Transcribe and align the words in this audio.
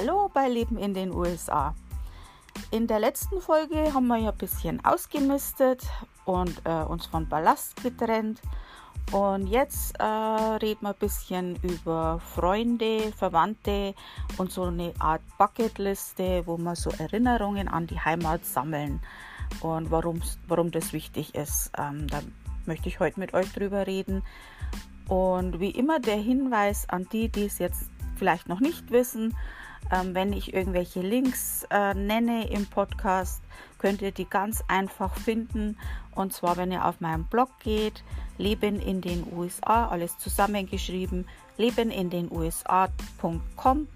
Hallo 0.00 0.30
bei 0.32 0.48
Leben 0.48 0.78
in 0.78 0.94
den 0.94 1.12
USA. 1.12 1.74
In 2.70 2.86
der 2.86 3.00
letzten 3.00 3.38
Folge 3.42 3.92
haben 3.92 4.06
wir 4.06 4.16
ja 4.16 4.30
ein 4.30 4.38
bisschen 4.38 4.82
ausgemistet 4.82 5.82
und 6.24 6.62
äh, 6.64 6.84
uns 6.84 7.04
von 7.04 7.28
Ballast 7.28 7.82
getrennt. 7.82 8.40
Und 9.12 9.46
jetzt 9.46 10.00
äh, 10.00 10.04
reden 10.04 10.80
wir 10.80 10.94
ein 10.94 10.98
bisschen 10.98 11.56
über 11.56 12.18
Freunde, 12.34 13.12
Verwandte 13.12 13.94
und 14.38 14.50
so 14.50 14.62
eine 14.62 14.94
Art 15.00 15.20
Bucketliste, 15.36 16.44
wo 16.46 16.56
wir 16.56 16.76
so 16.76 16.88
Erinnerungen 16.98 17.68
an 17.68 17.86
die 17.86 18.00
Heimat 18.00 18.46
sammeln 18.46 19.00
und 19.60 19.90
warum 19.90 20.70
das 20.70 20.94
wichtig 20.94 21.34
ist. 21.34 21.72
Ähm, 21.76 22.06
da 22.06 22.22
möchte 22.64 22.88
ich 22.88 23.00
heute 23.00 23.20
mit 23.20 23.34
euch 23.34 23.52
drüber 23.52 23.86
reden. 23.86 24.22
Und 25.08 25.60
wie 25.60 25.72
immer 25.72 26.00
der 26.00 26.16
Hinweis 26.16 26.88
an 26.88 27.06
die, 27.12 27.28
die 27.28 27.44
es 27.44 27.58
jetzt 27.58 27.90
vielleicht 28.16 28.48
noch 28.48 28.60
nicht 28.60 28.90
wissen, 28.90 29.36
ähm, 29.92 30.14
wenn 30.14 30.32
ich 30.32 30.54
irgendwelche 30.54 31.00
Links 31.00 31.66
äh, 31.70 31.94
nenne 31.94 32.48
im 32.50 32.66
Podcast, 32.66 33.42
könnt 33.78 34.02
ihr 34.02 34.10
die 34.12 34.28
ganz 34.28 34.62
einfach 34.68 35.16
finden. 35.16 35.76
Und 36.12 36.32
zwar, 36.32 36.56
wenn 36.56 36.70
ihr 36.72 36.84
auf 36.84 37.00
meinen 37.00 37.24
Blog 37.24 37.50
geht, 37.60 38.04
Leben 38.38 38.80
in 38.80 39.00
den 39.00 39.26
USA, 39.32 39.88
alles 39.88 40.18
zusammengeschrieben, 40.18 41.26
lebenindenusa.com. 41.56 43.88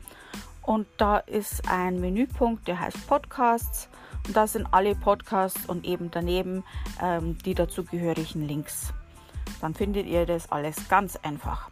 Und 0.62 0.86
da 0.96 1.18
ist 1.18 1.68
ein 1.68 2.00
Menüpunkt, 2.00 2.66
der 2.68 2.80
heißt 2.80 3.06
Podcasts. 3.06 3.88
Und 4.26 4.34
da 4.36 4.46
sind 4.46 4.66
alle 4.70 4.94
Podcasts 4.94 5.66
und 5.66 5.84
eben 5.84 6.10
daneben 6.10 6.64
ähm, 7.02 7.36
die 7.44 7.54
dazugehörigen 7.54 8.48
Links. 8.48 8.94
Dann 9.60 9.74
findet 9.74 10.06
ihr 10.06 10.24
das 10.24 10.50
alles 10.50 10.88
ganz 10.88 11.16
einfach. 11.16 11.68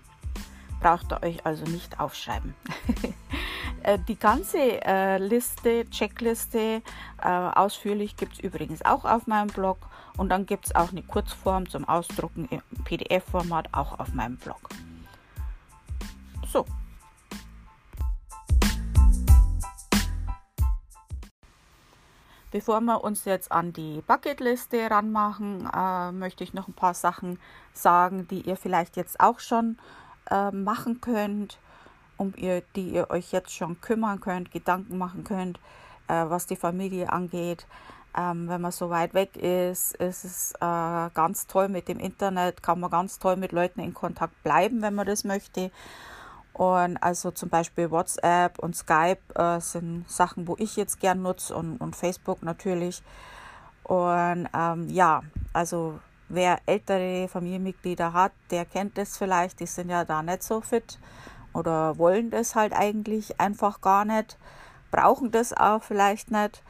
Braucht 0.81 1.13
ihr 1.13 1.23
euch 1.23 1.47
also 1.47 1.65
nicht 1.65 1.99
aufschreiben. 2.01 2.55
Äh, 3.83 3.99
die 4.07 4.19
ganze 4.19 4.59
äh, 4.85 5.19
Liste, 5.19 5.89
Checkliste, 5.91 6.83
äh, 7.21 7.29
ausführlich 7.29 8.17
gibt 8.17 8.35
es 8.35 8.41
übrigens 8.41 8.85
auch 8.85 9.05
auf 9.05 9.27
meinem 9.27 9.49
Blog. 9.49 9.79
Und 10.17 10.29
dann 10.29 10.47
gibt 10.47 10.67
es 10.67 10.75
auch 10.75 10.91
eine 10.91 11.03
Kurzform 11.03 11.69
zum 11.69 11.89
Ausdrucken 11.89 12.47
im 12.51 12.61
PDF-Format 12.85 13.69
auch 13.73 13.99
auf 13.99 14.13
meinem 14.13 14.37
Blog. 14.37 14.61
So. 16.47 16.67
Bevor 22.51 22.83
wir 22.83 23.03
uns 23.03 23.25
jetzt 23.25 23.51
an 23.51 23.73
die 23.73 24.03
Bucketliste 24.07 24.91
ranmachen, 24.91 25.69
äh, 25.75 26.13
möchte 26.13 26.45
ich 26.45 26.53
noch 26.53 26.69
ein 26.69 26.75
paar 26.75 26.93
Sachen 26.93 27.39
sagen, 27.73 28.29
die 28.29 28.43
ihr 28.43 28.57
vielleicht 28.57 28.97
jetzt 28.97 29.19
auch 29.21 29.41
schon 29.41 29.79
äh, 30.31 30.51
machen 30.51 31.01
könnt 31.01 31.59
um 32.23 32.35
ihr, 32.37 32.63
die 32.77 32.91
ihr 32.91 33.11
euch 33.11 33.33
jetzt 33.33 33.53
schon 33.53 33.81
kümmern 33.81 34.21
könnt, 34.21 34.53
Gedanken 34.53 34.97
machen 34.97 35.25
könnt, 35.25 35.59
äh, 36.09 36.25
was 36.29 36.47
die 36.47 36.57
Familie 36.57 37.13
angeht. 37.13 37.67
Ähm, 38.17 38.49
wenn 38.49 38.61
man 38.61 38.73
so 38.73 38.91
weit 38.91 39.15
weg 39.15 39.37
ist, 39.37 39.97
ist 39.97 40.25
es 40.25 40.53
äh, 40.61 41.11
ganz 41.15 41.47
toll 41.47 41.69
mit 41.69 41.89
dem 41.89 41.99
Internet, 41.99 42.63
kann 42.63 42.79
man 42.79 42.91
ganz 42.91 43.19
toll 43.19 43.37
mit 43.37 43.53
Leuten 43.53 43.81
in 43.81 43.95
Kontakt 43.95 44.41
bleiben, 44.43 44.83
wenn 44.83 44.95
man 44.95 45.07
das 45.07 45.25
möchte. 45.25 45.71
Und 46.53 46.99
also 46.99 47.31
zum 47.31 47.49
Beispiel 47.49 47.91
WhatsApp 47.91 48.59
und 48.59 48.77
Skype 48.77 49.23
äh, 49.35 49.59
sind 49.61 50.09
Sachen, 50.09 50.47
wo 50.47 50.57
ich 50.59 50.77
jetzt 50.77 51.01
gern 51.01 51.23
nutze 51.23 51.57
und, 51.57 51.79
und 51.79 51.97
Facebook 51.97 52.43
natürlich. 52.43 53.03
Und 53.85 54.49
ähm, 54.55 54.89
ja, 54.91 55.23
also 55.55 55.99
wer 56.29 56.61
ältere 56.67 57.29
Familienmitglieder 57.29 58.13
hat, 58.13 58.33
der 58.51 58.67
kennt 58.67 58.99
das 58.99 59.17
vielleicht, 59.17 59.61
die 59.61 59.67
sind 59.67 59.89
ja 59.89 60.05
da 60.05 60.23
nicht 60.23 60.43
so 60.43 60.61
fit 60.61 60.99
oder 61.55 61.99
wollen 61.99 62.31
das 62.31 62.55
halt 62.55 62.73
eigentlich 62.73 63.41
einfach 63.41 63.81
gar 63.81 64.05
nicht, 64.05 64.39
brauchen 64.91 65.31
das 65.31 65.53
auch 65.53 65.83
vielleicht 65.83 66.31
nicht. 66.31 66.63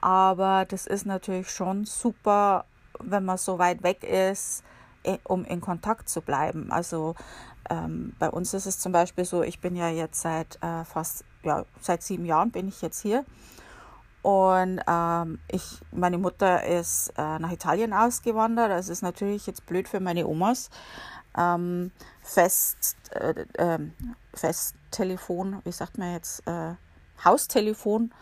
Aber 0.00 0.64
das 0.64 0.86
ist 0.86 1.06
natürlich 1.06 1.50
schon 1.50 1.84
super, 1.84 2.64
wenn 2.98 3.24
man 3.24 3.38
so 3.38 3.58
weit 3.58 3.82
weg 3.82 4.02
ist, 4.04 4.62
eh, 5.04 5.18
um 5.24 5.44
in 5.44 5.60
Kontakt 5.60 6.08
zu 6.08 6.22
bleiben. 6.22 6.72
Also 6.72 7.14
ähm, 7.68 8.14
bei 8.18 8.30
uns 8.30 8.54
ist 8.54 8.66
es 8.66 8.78
zum 8.78 8.92
Beispiel 8.92 9.24
so, 9.24 9.42
ich 9.42 9.60
bin 9.60 9.76
ja 9.76 9.88
jetzt 9.88 10.20
seit 10.20 10.62
äh, 10.62 10.84
fast, 10.84 11.24
ja, 11.42 11.64
seit 11.80 12.02
sieben 12.02 12.24
Jahren 12.24 12.50
bin 12.50 12.68
ich 12.68 12.82
jetzt 12.82 13.00
hier. 13.00 13.24
Und 14.22 14.80
ähm, 14.86 15.38
ich, 15.48 15.80
meine 15.92 16.18
Mutter 16.18 16.64
ist 16.64 17.12
äh, 17.16 17.38
nach 17.38 17.52
Italien 17.52 17.94
ausgewandert. 17.94 18.70
Das 18.70 18.88
ist 18.88 19.02
natürlich 19.02 19.46
jetzt 19.46 19.64
blöd 19.64 19.88
für 19.88 20.00
meine 20.00 20.26
Omas 20.26 20.68
ähm, 21.40 21.90
Fest, 22.22 22.96
äh, 23.12 23.44
äh, 23.54 23.78
Festtelefon, 24.34 25.60
wie 25.64 25.72
sagt 25.72 25.98
man 25.98 26.12
jetzt, 26.12 26.46
äh, 26.46 26.74
Haustelefon 27.24 28.12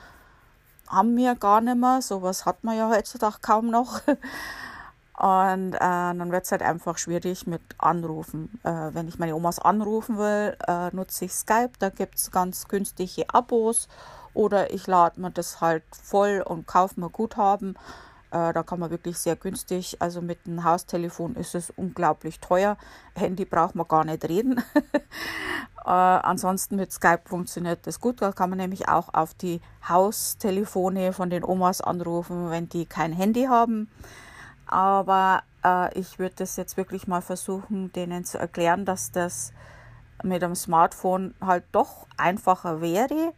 haben 0.88 1.16
wir 1.16 1.34
gar 1.34 1.60
nicht 1.60 1.76
mehr. 1.76 2.00
Sowas 2.02 2.46
hat 2.46 2.64
man 2.64 2.76
ja 2.76 2.88
heutzutage 2.88 3.38
kaum 3.40 3.70
noch. 3.70 4.00
Und 5.18 5.74
äh, 5.74 5.78
dann 5.80 6.30
wird 6.30 6.44
es 6.44 6.52
halt 6.52 6.62
einfach 6.62 6.96
schwierig 6.96 7.46
mit 7.46 7.60
Anrufen. 7.78 8.60
Äh, 8.62 8.94
wenn 8.94 9.08
ich 9.08 9.18
meine 9.18 9.34
Omas 9.34 9.58
anrufen 9.58 10.16
will, 10.16 10.56
äh, 10.66 10.94
nutze 10.94 11.24
ich 11.24 11.32
Skype. 11.32 11.72
Da 11.80 11.90
gibt 11.90 12.16
es 12.16 12.30
ganz 12.30 12.68
günstige 12.68 13.28
Abos. 13.28 13.88
Oder 14.32 14.72
ich 14.72 14.86
lade 14.86 15.20
mir 15.20 15.32
das 15.32 15.60
halt 15.60 15.82
voll 15.90 16.42
und 16.46 16.68
kaufe 16.68 17.00
mir 17.00 17.10
Guthaben 17.10 17.76
äh, 18.30 18.52
da 18.52 18.62
kann 18.62 18.80
man 18.80 18.90
wirklich 18.90 19.18
sehr 19.18 19.36
günstig, 19.36 19.96
also 20.00 20.20
mit 20.20 20.46
dem 20.46 20.64
Haustelefon 20.64 21.34
ist 21.36 21.54
es 21.54 21.70
unglaublich 21.70 22.40
teuer. 22.40 22.76
Handy 23.14 23.44
braucht 23.44 23.74
man 23.74 23.88
gar 23.88 24.04
nicht 24.04 24.28
reden. 24.28 24.62
äh, 25.84 25.90
ansonsten 25.90 26.76
mit 26.76 26.92
Skype 26.92 27.22
funktioniert 27.24 27.86
das 27.86 28.00
gut. 28.00 28.20
Da 28.20 28.32
kann 28.32 28.50
man 28.50 28.58
nämlich 28.58 28.88
auch 28.88 29.14
auf 29.14 29.34
die 29.34 29.60
Haustelefone 29.88 31.12
von 31.12 31.30
den 31.30 31.42
Omas 31.42 31.80
anrufen, 31.80 32.50
wenn 32.50 32.68
die 32.68 32.84
kein 32.84 33.12
Handy 33.12 33.44
haben. 33.44 33.88
Aber 34.66 35.42
äh, 35.64 35.98
ich 35.98 36.18
würde 36.18 36.34
das 36.36 36.56
jetzt 36.56 36.76
wirklich 36.76 37.08
mal 37.08 37.22
versuchen, 37.22 37.92
denen 37.92 38.24
zu 38.24 38.38
erklären, 38.38 38.84
dass 38.84 39.10
das 39.10 39.52
mit 40.22 40.42
dem 40.42 40.54
Smartphone 40.54 41.34
halt 41.40 41.64
doch 41.72 42.06
einfacher 42.18 42.82
wäre 42.82 43.32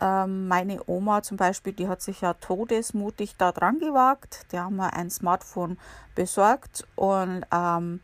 ähm, 0.00 0.48
meine 0.48 0.80
Oma 0.86 1.22
zum 1.22 1.36
Beispiel, 1.36 1.72
die 1.72 1.88
hat 1.88 2.02
sich 2.02 2.20
ja 2.20 2.34
todesmutig 2.34 3.36
da 3.36 3.52
dran 3.52 3.78
gewagt. 3.78 4.46
Die 4.52 4.58
haben 4.58 4.76
wir 4.76 4.94
ein 4.94 5.10
Smartphone 5.10 5.78
besorgt 6.14 6.86
und 6.96 7.44
ähm, 7.52 8.00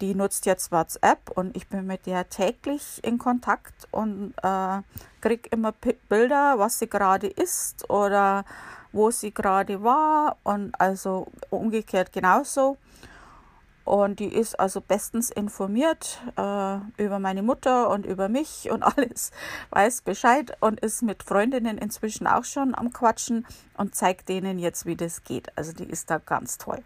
die 0.00 0.14
nutzt 0.14 0.46
jetzt 0.46 0.72
WhatsApp 0.72 1.30
und 1.34 1.56
ich 1.56 1.68
bin 1.68 1.86
mit 1.86 2.06
der 2.06 2.28
täglich 2.28 3.00
in 3.04 3.18
Kontakt 3.18 3.86
und 3.92 4.34
äh, 4.42 4.82
kriege 5.20 5.48
immer 5.50 5.70
P 5.72 5.96
Bilder, 6.08 6.58
was 6.58 6.80
sie 6.80 6.88
gerade 6.88 7.28
isst 7.28 7.88
oder 7.88 8.44
wo 8.90 9.10
sie 9.10 9.32
gerade 9.32 9.82
war 9.82 10.36
und 10.42 10.78
also 10.80 11.28
umgekehrt 11.50 12.12
genauso. 12.12 12.76
Und 13.84 14.20
die 14.20 14.32
ist 14.32 14.60
also 14.60 14.80
bestens 14.80 15.30
informiert 15.30 16.20
äh, 16.36 16.76
über 17.02 17.18
meine 17.18 17.42
Mutter 17.42 17.90
und 17.90 18.06
über 18.06 18.28
mich 18.28 18.70
und 18.70 18.82
alles, 18.96 19.32
weiß 19.70 20.02
Bescheid 20.02 20.56
und 20.60 20.80
ist 20.80 21.02
mit 21.02 21.22
Freundinnen 21.22 21.78
inzwischen 21.78 22.26
auch 22.26 22.44
schon 22.44 22.74
am 22.74 22.92
Quatschen 22.92 23.46
und 23.76 23.94
zeigt 23.94 24.28
denen 24.28 24.58
jetzt, 24.58 24.86
wie 24.86 24.96
das 24.96 25.24
geht. 25.24 25.56
Also 25.56 25.72
die 25.72 25.84
ist 25.84 26.10
da 26.10 26.18
ganz 26.18 26.58
toll. 26.58 26.82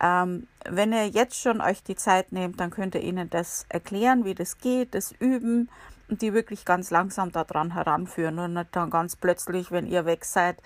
Ähm, 0.00 0.46
wenn 0.68 0.92
ihr 0.92 1.08
jetzt 1.08 1.40
schon 1.40 1.60
euch 1.60 1.82
die 1.82 1.96
Zeit 1.96 2.32
nehmt, 2.32 2.60
dann 2.60 2.70
könnt 2.70 2.94
ihr 2.94 3.02
ihnen 3.02 3.30
das 3.30 3.64
erklären, 3.68 4.24
wie 4.24 4.34
das 4.34 4.58
geht, 4.58 4.94
das 4.94 5.12
üben 5.12 5.70
und 6.08 6.22
die 6.22 6.34
wirklich 6.34 6.64
ganz 6.64 6.90
langsam 6.90 7.32
daran 7.32 7.72
heranführen 7.72 8.38
und 8.38 8.54
nicht 8.54 8.74
dann 8.76 8.90
ganz 8.90 9.16
plötzlich, 9.16 9.70
wenn 9.70 9.86
ihr 9.86 10.04
weg 10.04 10.24
seid, 10.24 10.60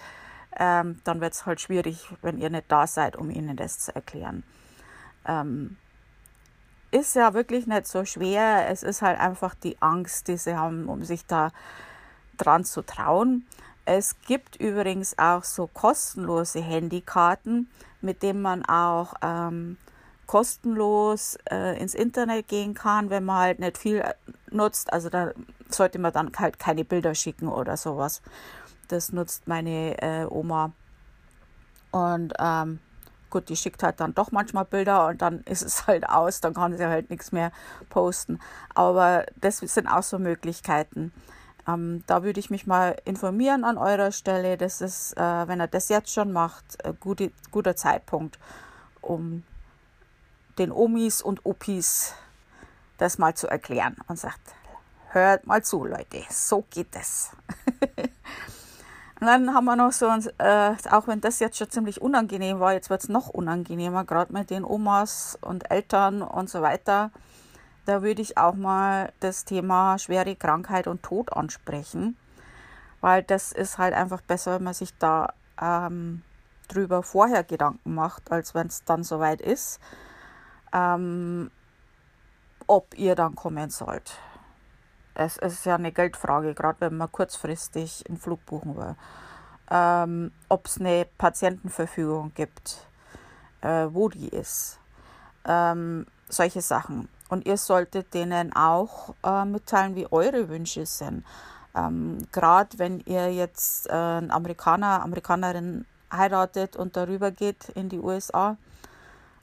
ähm, 0.59 1.01
dann 1.05 1.21
wird 1.21 1.35
es 1.35 1.47
halt 1.47 1.61
schwierig, 1.61 2.09
wenn 2.23 2.39
ihr 2.39 2.51
nicht 2.51 2.73
da 2.73 2.87
seid, 2.87 3.15
um 3.15 3.31
ihnen 3.31 3.57
das 3.57 3.79
zu 3.79 3.95
erklären 3.95 4.43
ähm, 5.27 5.77
ist 6.91 7.15
ja 7.15 7.35
wirklich 7.35 7.67
nicht 7.67 7.87
so 7.87 8.05
schwer. 8.05 8.69
Es 8.69 8.83
ist 8.83 9.03
halt 9.03 9.19
einfach 9.21 9.55
die 9.55 9.81
Angst, 9.81 10.29
die 10.29 10.37
sie 10.37 10.57
haben, 10.57 10.89
um 10.89 11.05
sich 11.05 11.27
da 11.27 11.51
dran 12.37 12.65
zu 12.65 12.83
trauen. 12.83 13.47
Es 13.85 14.21
gibt 14.23 14.57
übrigens 14.57 15.19
auch 15.19 15.45
so 15.45 15.67
kostenlose 15.67 16.61
Handykarten, 16.61 17.69
mit 18.01 18.23
denen 18.23 18.43
man 18.43 18.65
auch 18.65 19.15
ähm, 19.23 19.77
kostenlos 20.27 21.39
äh, 21.51 21.81
ins 21.81 21.95
Internet 21.95 22.49
gehen 22.49 22.75
kann, 22.75 23.11
wenn 23.11 23.25
man 23.25 23.39
halt 23.39 23.59
nicht 23.59 23.79
viel 23.79 24.05
nutzt. 24.51 24.93
Also 24.93 25.11
da 25.11 25.33
sollte 25.69 25.99
man 25.99 26.13
dann 26.13 26.31
halt 26.39 26.59
keine 26.59 26.85
Bilder 26.85 27.15
schicken 27.15 27.49
oder 27.49 27.77
sowas. 27.77 28.23
Das 28.89 29.13
nutzt 29.13 29.49
meine 29.49 30.01
äh, 30.01 30.25
Oma. 30.27 30.73
Und 31.91 32.33
ähm, 32.39 32.79
Gut, 33.31 33.49
die 33.49 33.57
schickt 33.57 33.83
halt 33.83 34.01
dann 34.01 34.15
doch 34.15 34.33
manchmal 34.33 34.65
Bilder 34.65 35.07
und 35.07 35.23
dann 35.23 35.41
ist 35.45 35.63
es 35.63 35.87
halt 35.87 36.09
aus, 36.09 36.41
dann 36.41 36.55
kann 36.55 36.77
sie 36.77 36.87
halt 36.87 37.11
nichts 37.11 37.33
mehr 37.33 37.53
posten. 37.89 38.41
Aber 38.75 39.25
das 39.41 39.59
sind 39.59 39.87
auch 39.87 40.03
so 40.03 40.19
Möglichkeiten. 40.19 41.13
Ähm, 41.69 42.03
da 42.07 42.23
würde 42.23 42.41
ich 42.41 42.51
mich 42.51 42.67
mal 42.67 42.97
informieren 43.05 43.65
an 43.65 43.79
eurer 43.79 44.13
Stelle. 44.13 44.57
Das 44.57 44.81
ist, 44.81 45.17
äh, 45.17 45.49
wenn 45.49 45.61
er 45.61 45.69
das 45.69 45.89
jetzt 45.89 46.13
schon 46.13 46.33
macht, 46.33 46.85
ein 46.85 46.97
gute, 46.99 47.33
guter 47.51 47.77
Zeitpunkt, 47.77 48.39
um 49.01 49.45
den 50.59 50.73
Omis 50.73 51.23
und 51.23 51.45
Opis 51.45 52.15
das 52.99 53.19
mal 53.19 53.35
zu 53.35 53.47
erklären 53.47 53.97
und 54.09 54.19
sagt, 54.19 54.41
hört 55.09 55.47
mal 55.47 55.63
zu, 55.63 55.85
Leute, 55.85 56.23
so 56.29 56.65
geht 56.71 56.95
es. 56.95 57.31
Und 59.21 59.27
dann 59.27 59.53
haben 59.53 59.67
wir 59.67 59.77
noch 59.77 59.93
so, 59.93 60.07
äh, 60.39 60.75
auch 60.91 61.07
wenn 61.07 61.21
das 61.21 61.41
jetzt 61.41 61.59
schon 61.59 61.69
ziemlich 61.69 62.01
unangenehm 62.01 62.59
war, 62.59 62.73
jetzt 62.73 62.89
wird 62.89 63.03
es 63.03 63.11
noch 63.11 63.29
unangenehmer, 63.29 64.05
gerade 64.05 64.33
mit 64.33 64.49
den 64.49 64.65
Omas 64.65 65.39
und 65.43 65.71
Eltern 65.71 66.23
und 66.23 66.49
so 66.49 66.63
weiter. 66.63 67.11
Da 67.85 68.03
würde 68.03 68.23
ich 68.23 68.39
auch 68.39 68.55
mal 68.55 69.13
das 69.21 69.45
Thema 69.45 69.99
schwere 69.99 70.37
Krankheit 70.37 70.87
und 70.87 71.03
Tod 71.03 71.35
ansprechen, 71.35 72.17
weil 73.03 73.23
das 73.23 73.53
ist 73.53 73.77
halt 73.77 73.93
einfach 73.93 74.23
besser, 74.23 74.55
wenn 74.55 74.65
man 74.65 74.75
sich 74.75 74.97
da 74.99 75.35
ähm, 75.61 76.23
drüber 76.69 77.03
vorher 77.03 77.45
Gedanken 77.45 77.95
macht, 77.95 78.33
als 78.33 78.55
wenn 78.55 78.69
es 78.69 78.85
dann 78.85 79.05
soweit 79.05 79.43
ist, 79.43 79.81
ähm, 80.73 81.51
ob 82.67 82.97
ihr 82.97 83.17
dann 83.17 83.35
kommen 83.35 83.69
sollt 83.69 84.19
es 85.21 85.37
ist 85.37 85.67
ja 85.67 85.75
eine 85.75 85.93
Geldfrage, 85.93 86.55
gerade 86.55 86.81
wenn 86.81 86.97
man 86.97 87.13
kurzfristig 87.13 88.05
einen 88.09 88.17
Flug 88.17 88.45
buchen 88.47 88.75
will. 88.77 88.97
Ähm, 89.71 90.33
Ob 90.49 90.67
es 90.67 90.81
eine 90.81 91.07
Patientenverfügung 91.19 92.33
gibt, 92.35 92.87
äh, 93.61 93.87
wo 93.91 94.09
die 94.09 94.29
ist. 94.29 94.79
Ähm, 95.45 96.07
solche 96.29 96.63
Sachen. 96.63 97.09
Und 97.29 97.47
ihr 97.47 97.59
solltet 97.59 98.15
denen 98.15 98.55
auch 98.55 99.15
äh, 99.23 99.45
mitteilen, 99.45 99.95
wie 99.95 100.11
eure 100.11 100.49
Wünsche 100.49 100.87
sind. 100.87 101.25
Ähm, 101.75 102.27
gerade 102.33 102.79
wenn 102.79 103.01
ihr 103.01 103.33
jetzt 103.33 103.89
äh, 103.89 103.93
einen 103.93 104.31
Amerikaner, 104.31 105.03
Amerikanerin 105.03 105.85
heiratet 106.11 106.77
und 106.77 106.97
darüber 106.97 107.31
geht 107.31 107.69
in 107.75 107.91
die 107.91 108.01
USA 108.01 108.57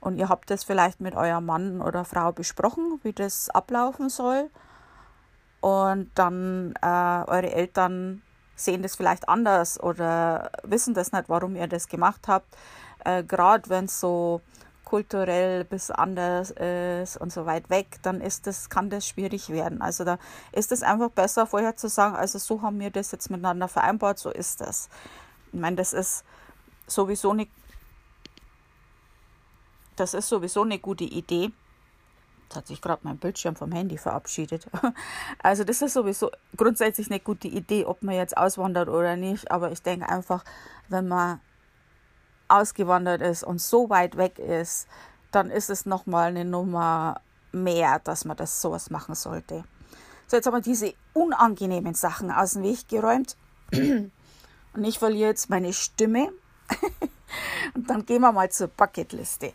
und 0.00 0.18
ihr 0.18 0.28
habt 0.28 0.50
das 0.50 0.64
vielleicht 0.64 1.00
mit 1.00 1.14
eurem 1.14 1.46
Mann 1.46 1.80
oder 1.80 2.04
Frau 2.04 2.32
besprochen, 2.32 2.98
wie 3.04 3.12
das 3.12 3.48
ablaufen 3.48 4.10
soll 4.10 4.50
und 5.60 6.10
dann 6.14 6.74
äh, 6.82 6.86
eure 7.26 7.52
Eltern 7.52 8.22
sehen 8.54 8.82
das 8.82 8.96
vielleicht 8.96 9.28
anders 9.28 9.80
oder 9.80 10.50
wissen 10.62 10.94
das 10.94 11.12
nicht, 11.12 11.28
warum 11.28 11.56
ihr 11.56 11.66
das 11.66 11.88
gemacht 11.88 12.28
habt. 12.28 12.56
Äh, 13.04 13.22
Gerade 13.24 13.68
wenn 13.68 13.84
es 13.84 14.00
so 14.00 14.40
kulturell 14.84 15.64
bis 15.64 15.90
anders 15.90 16.50
ist 16.50 17.18
und 17.18 17.30
so 17.30 17.44
weit 17.44 17.68
weg, 17.68 17.98
dann 18.02 18.22
ist 18.22 18.46
das, 18.46 18.70
kann 18.70 18.88
das 18.88 19.06
schwierig 19.06 19.50
werden. 19.50 19.82
Also 19.82 20.04
da 20.04 20.18
ist 20.52 20.72
es 20.72 20.82
einfach 20.82 21.10
besser, 21.10 21.46
vorher 21.46 21.76
zu 21.76 21.88
sagen, 21.88 22.16
also 22.16 22.38
so 22.38 22.62
haben 22.62 22.80
wir 22.80 22.90
das 22.90 23.12
jetzt 23.12 23.30
miteinander 23.30 23.68
vereinbart, 23.68 24.18
so 24.18 24.30
ist 24.30 24.62
das. 24.62 24.88
Ich 25.52 25.60
meine, 25.60 25.76
das 25.76 25.92
ist 25.92 26.24
sowieso 26.86 27.32
eine, 27.32 27.46
das 29.96 30.14
ist 30.14 30.28
sowieso 30.28 30.62
eine 30.62 30.78
gute 30.78 31.04
Idee. 31.04 31.50
Jetzt 32.48 32.56
hat 32.56 32.66
sich 32.66 32.80
gerade 32.80 33.00
mein 33.02 33.18
Bildschirm 33.18 33.56
vom 33.56 33.72
Handy 33.72 33.98
verabschiedet. 33.98 34.66
Also 35.42 35.64
das 35.64 35.82
ist 35.82 35.92
sowieso 35.92 36.30
grundsätzlich 36.56 37.10
eine 37.10 37.20
gute 37.20 37.46
Idee, 37.46 37.84
ob 37.84 38.02
man 38.02 38.14
jetzt 38.14 38.38
auswandert 38.38 38.88
oder 38.88 39.16
nicht. 39.16 39.50
Aber 39.50 39.70
ich 39.70 39.82
denke 39.82 40.08
einfach, 40.08 40.44
wenn 40.88 41.08
man 41.08 41.40
ausgewandert 42.48 43.20
ist 43.20 43.44
und 43.44 43.60
so 43.60 43.90
weit 43.90 44.16
weg 44.16 44.38
ist, 44.38 44.88
dann 45.30 45.50
ist 45.50 45.68
es 45.68 45.84
nochmal 45.84 46.28
eine 46.28 46.46
Nummer 46.46 47.20
mehr, 47.52 47.98
dass 47.98 48.24
man 48.24 48.38
das 48.38 48.62
sowas 48.62 48.88
machen 48.88 49.14
sollte. 49.14 49.64
So, 50.26 50.36
jetzt 50.36 50.46
haben 50.46 50.54
wir 50.54 50.62
diese 50.62 50.94
unangenehmen 51.12 51.92
Sachen 51.92 52.30
aus 52.30 52.54
dem 52.54 52.62
Weg 52.62 52.88
geräumt. 52.88 53.36
Und 53.72 54.84
ich 54.84 54.98
verliere 54.98 55.28
jetzt 55.28 55.50
meine 55.50 55.74
Stimme. 55.74 56.32
Und 57.74 57.90
dann 57.90 58.06
gehen 58.06 58.22
wir 58.22 58.32
mal 58.32 58.50
zur 58.50 58.68
Bucketliste. 58.68 59.52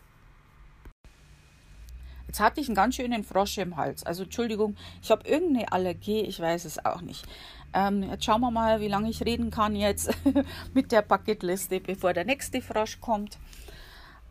Jetzt 2.34 2.40
hatte 2.40 2.60
ich 2.60 2.66
einen 2.66 2.74
ganz 2.74 2.96
schönen 2.96 3.22
Frosch 3.22 3.58
im 3.58 3.76
Hals. 3.76 4.02
Also 4.02 4.24
Entschuldigung, 4.24 4.74
ich 5.00 5.12
habe 5.12 5.24
irgendeine 5.24 5.70
Allergie, 5.70 6.22
ich 6.22 6.40
weiß 6.40 6.64
es 6.64 6.84
auch 6.84 7.00
nicht. 7.00 7.24
Ähm, 7.72 8.02
jetzt 8.02 8.24
schauen 8.24 8.40
wir 8.40 8.50
mal, 8.50 8.80
wie 8.80 8.88
lange 8.88 9.08
ich 9.08 9.24
reden 9.24 9.52
kann 9.52 9.76
jetzt 9.76 10.10
mit 10.74 10.90
der 10.90 11.02
Bucketliste, 11.02 11.78
bevor 11.78 12.12
der 12.12 12.24
nächste 12.24 12.60
Frosch 12.60 13.00
kommt. 13.00 13.38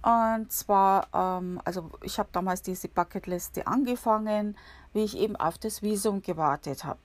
Und 0.02 0.52
zwar, 0.52 1.08
ähm, 1.14 1.62
also 1.64 1.92
ich 2.02 2.20
habe 2.20 2.28
damals 2.34 2.62
diese 2.62 2.90
Bucketliste 2.90 3.68
angefangen, 3.68 4.58
wie 4.92 5.06
ich 5.06 5.18
eben 5.18 5.38
auf 5.38 5.58
das 5.58 5.82
Visum 5.82 6.22
gewartet 6.22 6.84
habe. 6.84 7.00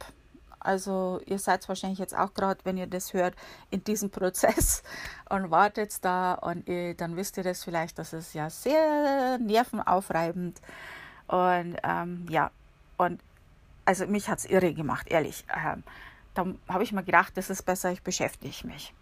Also 0.68 1.22
ihr 1.24 1.38
seid 1.38 1.66
wahrscheinlich 1.66 1.98
jetzt 1.98 2.14
auch 2.14 2.34
gerade, 2.34 2.60
wenn 2.64 2.76
ihr 2.76 2.86
das 2.86 3.14
hört, 3.14 3.34
in 3.70 3.82
diesem 3.84 4.10
Prozess 4.18 4.82
und 5.30 5.50
wartet 5.50 6.04
da 6.04 6.34
und 6.34 6.68
ihr, 6.68 6.92
dann 6.92 7.16
wisst 7.16 7.38
ihr 7.38 7.42
das 7.42 7.64
vielleicht, 7.64 7.98
das 7.98 8.12
ist 8.12 8.34
ja 8.34 8.50
sehr 8.50 9.38
nervenaufreibend 9.38 10.60
und 11.26 11.76
ähm, 11.82 12.26
ja, 12.28 12.50
und 12.98 13.18
also 13.86 14.06
mich 14.06 14.28
hat 14.28 14.40
es 14.40 14.44
irre 14.44 14.74
gemacht, 14.74 15.06
ehrlich. 15.08 15.46
Ähm, 15.56 15.84
da 16.34 16.44
habe 16.68 16.82
ich 16.82 16.92
mir 16.92 17.02
gedacht, 17.02 17.34
das 17.38 17.48
ist 17.48 17.62
besser, 17.62 17.90
ich 17.90 18.02
beschäftige 18.02 18.66
mich. 18.66 18.92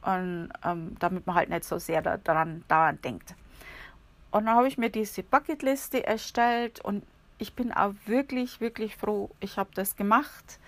Und 0.00 0.48
ähm, 0.64 0.96
damit 1.00 1.26
man 1.26 1.36
halt 1.36 1.50
nicht 1.50 1.64
so 1.64 1.78
sehr 1.78 2.00
daran 2.00 2.64
dauernd 2.68 3.04
denkt. 3.04 3.34
Und 4.30 4.46
dann 4.46 4.56
habe 4.56 4.68
ich 4.68 4.78
mir 4.78 4.88
diese 4.88 5.22
Bucketliste 5.22 6.06
erstellt 6.06 6.80
und 6.80 7.04
ich 7.36 7.52
bin 7.52 7.74
auch 7.74 7.92
wirklich, 8.06 8.62
wirklich 8.62 8.96
froh, 8.96 9.28
ich 9.40 9.58
habe 9.58 9.68
das 9.74 9.96
gemacht. 9.96 10.58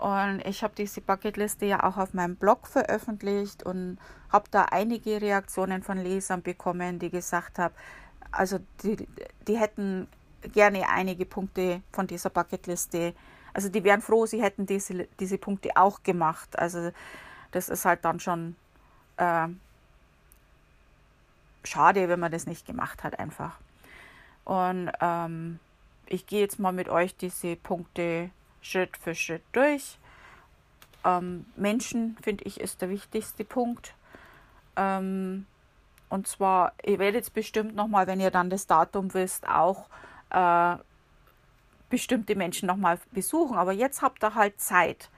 Und 0.00 0.40
ich 0.46 0.62
habe 0.62 0.72
diese 0.74 1.02
Bucketliste 1.02 1.66
ja 1.66 1.84
auch 1.84 1.98
auf 1.98 2.14
meinem 2.14 2.34
Blog 2.34 2.66
veröffentlicht 2.66 3.62
und 3.64 3.98
habe 4.32 4.46
da 4.50 4.64
einige 4.64 5.20
Reaktionen 5.20 5.82
von 5.82 5.98
Lesern 5.98 6.40
bekommen, 6.40 6.98
die 6.98 7.10
gesagt 7.10 7.58
haben, 7.58 7.74
also 8.32 8.60
die, 8.82 9.06
die 9.46 9.58
hätten 9.58 10.08
gerne 10.54 10.88
einige 10.88 11.26
Punkte 11.26 11.82
von 11.92 12.06
dieser 12.06 12.30
Bucketliste, 12.30 13.12
also 13.52 13.68
die 13.68 13.84
wären 13.84 14.00
froh, 14.00 14.24
sie 14.24 14.42
hätten 14.42 14.64
diese, 14.64 15.06
diese 15.18 15.36
Punkte 15.36 15.76
auch 15.76 16.02
gemacht. 16.02 16.58
Also 16.58 16.92
das 17.50 17.68
ist 17.68 17.84
halt 17.84 18.02
dann 18.06 18.20
schon 18.20 18.56
äh, 19.18 19.48
schade, 21.62 22.08
wenn 22.08 22.20
man 22.20 22.32
das 22.32 22.46
nicht 22.46 22.66
gemacht 22.66 23.04
hat 23.04 23.18
einfach. 23.18 23.58
Und 24.46 24.90
ähm, 25.02 25.58
ich 26.06 26.26
gehe 26.26 26.40
jetzt 26.40 26.58
mal 26.58 26.72
mit 26.72 26.88
euch 26.88 27.14
diese 27.18 27.56
Punkte 27.56 28.30
Schritt 28.62 28.96
für 28.96 29.14
Schritt 29.14 29.42
durch. 29.52 29.98
Ähm, 31.04 31.46
Menschen, 31.56 32.16
finde 32.22 32.44
ich, 32.44 32.60
ist 32.60 32.82
der 32.82 32.90
wichtigste 32.90 33.44
Punkt. 33.44 33.94
Ähm, 34.76 35.46
und 36.08 36.26
zwar, 36.26 36.72
ihr 36.84 36.98
werdet 36.98 37.32
bestimmt 37.32 37.74
nochmal, 37.74 38.06
wenn 38.06 38.20
ihr 38.20 38.30
dann 38.30 38.50
das 38.50 38.66
Datum 38.66 39.14
wisst, 39.14 39.48
auch 39.48 39.86
äh, 40.30 40.76
bestimmte 41.88 42.34
Menschen 42.34 42.66
nochmal 42.66 42.98
besuchen. 43.12 43.56
Aber 43.56 43.72
jetzt 43.72 44.02
habt 44.02 44.22
ihr 44.22 44.34
halt 44.34 44.60
Zeit. 44.60 45.08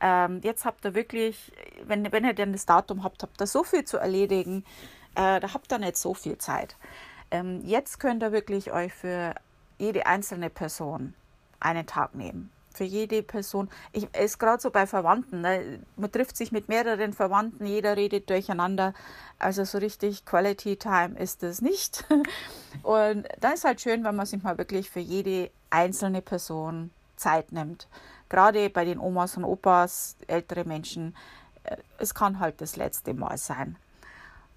Ähm, 0.00 0.40
jetzt 0.42 0.64
habt 0.64 0.84
ihr 0.84 0.94
wirklich, 0.94 1.52
wenn, 1.84 2.10
wenn 2.10 2.24
ihr 2.24 2.34
denn 2.34 2.52
das 2.52 2.66
Datum 2.66 3.04
habt, 3.04 3.22
habt 3.22 3.40
ihr 3.40 3.46
so 3.46 3.62
viel 3.62 3.84
zu 3.84 3.98
erledigen. 3.98 4.64
Äh, 5.14 5.38
da 5.38 5.54
habt 5.54 5.70
ihr 5.72 5.78
nicht 5.78 5.96
so 5.96 6.14
viel 6.14 6.38
Zeit. 6.38 6.76
Ähm, 7.30 7.62
jetzt 7.64 8.00
könnt 8.00 8.22
ihr 8.22 8.32
wirklich 8.32 8.72
euch 8.72 8.92
für 8.92 9.34
jede 9.78 10.06
einzelne 10.06 10.50
Person 10.50 11.14
einen 11.60 11.86
Tag 11.86 12.14
nehmen 12.14 12.50
für 12.76 12.84
jede 12.84 13.22
Person. 13.22 13.68
Ich 13.92 14.12
ist 14.14 14.38
gerade 14.38 14.60
so 14.60 14.70
bei 14.70 14.86
Verwandten. 14.86 15.40
Ne? 15.40 15.80
Man 15.96 16.10
trifft 16.10 16.36
sich 16.36 16.52
mit 16.52 16.68
mehreren 16.68 17.12
Verwandten, 17.12 17.66
jeder 17.66 17.96
redet 17.96 18.30
durcheinander. 18.30 18.94
Also 19.38 19.64
so 19.64 19.78
richtig 19.78 20.24
Quality 20.24 20.76
Time 20.76 21.18
ist 21.18 21.42
es 21.42 21.60
nicht. 21.60 22.04
Und 22.82 23.28
da 23.40 23.50
ist 23.50 23.64
halt 23.64 23.80
schön, 23.80 24.04
wenn 24.04 24.16
man 24.16 24.26
sich 24.26 24.42
mal 24.42 24.58
wirklich 24.58 24.90
für 24.90 25.00
jede 25.00 25.50
einzelne 25.70 26.22
Person 26.22 26.90
Zeit 27.16 27.52
nimmt. 27.52 27.88
Gerade 28.28 28.70
bei 28.70 28.84
den 28.84 28.98
Omas 28.98 29.36
und 29.36 29.44
Opas, 29.44 30.16
ältere 30.26 30.64
Menschen, 30.64 31.14
äh, 31.64 31.76
es 31.98 32.14
kann 32.14 32.38
halt 32.40 32.60
das 32.60 32.76
letzte 32.76 33.14
Mal 33.14 33.36
sein. 33.36 33.76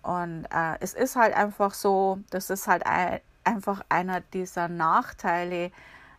Und 0.01 0.45
äh, 0.45 0.77
es 0.79 0.93
ist 0.93 1.15
halt 1.15 1.33
einfach 1.35 1.73
so, 1.73 2.19
das 2.29 2.49
ist 2.49 2.67
halt 2.67 2.85
ein, 2.85 3.19
einfach 3.43 3.83
einer 3.89 4.21
dieser 4.21 4.67
Nachteile 4.67 5.71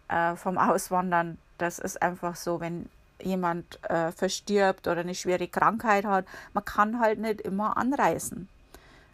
äh, 0.09 0.37
vom 0.37 0.59
Auswandern, 0.59 1.39
das 1.59 1.79
ist 1.79 2.03
einfach 2.03 2.37
so, 2.37 2.61
wenn 2.61 2.89
jemand 3.23 3.83
äh, 3.85 4.13
verstirbt 4.13 4.89
oder 4.89 5.01
eine 5.01 5.15
schwere 5.15 5.49
Krankheit 5.49 6.05
hat, 6.05 6.27
man 6.53 6.65
kann 6.65 7.01
halt 7.01 7.19
nicht 7.19 7.41
immer 7.41 7.77
anreisen. 7.77 8.49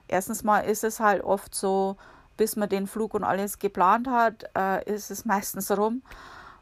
Erstens 0.09 0.43
mal 0.43 0.61
ist 0.61 0.85
es 0.85 1.01
halt 1.01 1.23
oft 1.23 1.55
so, 1.55 1.97
bis 2.37 2.57
man 2.57 2.69
den 2.69 2.87
Flug 2.87 3.15
und 3.15 3.25
alles 3.25 3.59
geplant 3.59 4.09
hat, 4.09 4.51
äh, 4.57 4.85
ist 4.93 5.11
es 5.11 5.25
meistens 5.25 5.71
rum. 5.71 6.03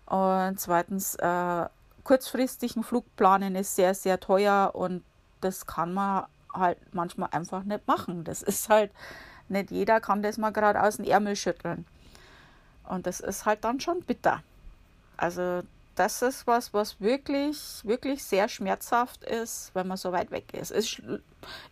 Und 0.07 0.61
zweitens, 0.61 1.15
äh, 1.17 1.67
kurzfristig 2.05 2.77
einen 2.77 2.85
Flug 2.85 3.05
planen 3.17 3.55
ist 3.55 3.77
sehr, 3.77 3.95
sehr 3.95 4.21
teuer 4.21 4.73
und 4.75 5.05
das 5.41 5.67
kann 5.67 5.95
man 5.95 6.27
halt 6.53 6.79
manchmal 6.93 7.29
einfach 7.33 7.63
nicht 7.63 7.87
machen. 7.87 8.25
Das 8.25 8.43
ist 8.43 8.69
halt, 8.69 8.91
nicht 9.49 9.71
jeder 9.71 10.01
kann 10.01 10.23
das 10.23 10.39
mal 10.39 10.51
gerade 10.51 10.83
aus 10.83 10.97
dem 10.97 11.07
Ärmel 11.07 11.37
schütteln. 11.37 11.87
Und 12.85 13.07
das 13.07 13.21
ist 13.21 13.47
halt 13.47 13.65
dann 13.65 13.81
schon 13.81 14.01
bitter. 14.03 14.43
Also 15.21 15.63
das 15.97 16.23
ist 16.23 16.47
was, 16.47 16.73
was 16.73 16.99
wirklich, 17.01 17.59
wirklich 17.85 18.25
sehr 18.25 18.49
schmerzhaft 18.49 19.23
ist, 19.23 19.71
wenn 19.75 19.87
man 19.87 19.99
so 19.99 20.13
weit 20.13 20.31
weg 20.31 20.55
ist. 20.55 20.71
Es 20.71 20.87
ist 20.87 20.89
schl 20.89 21.23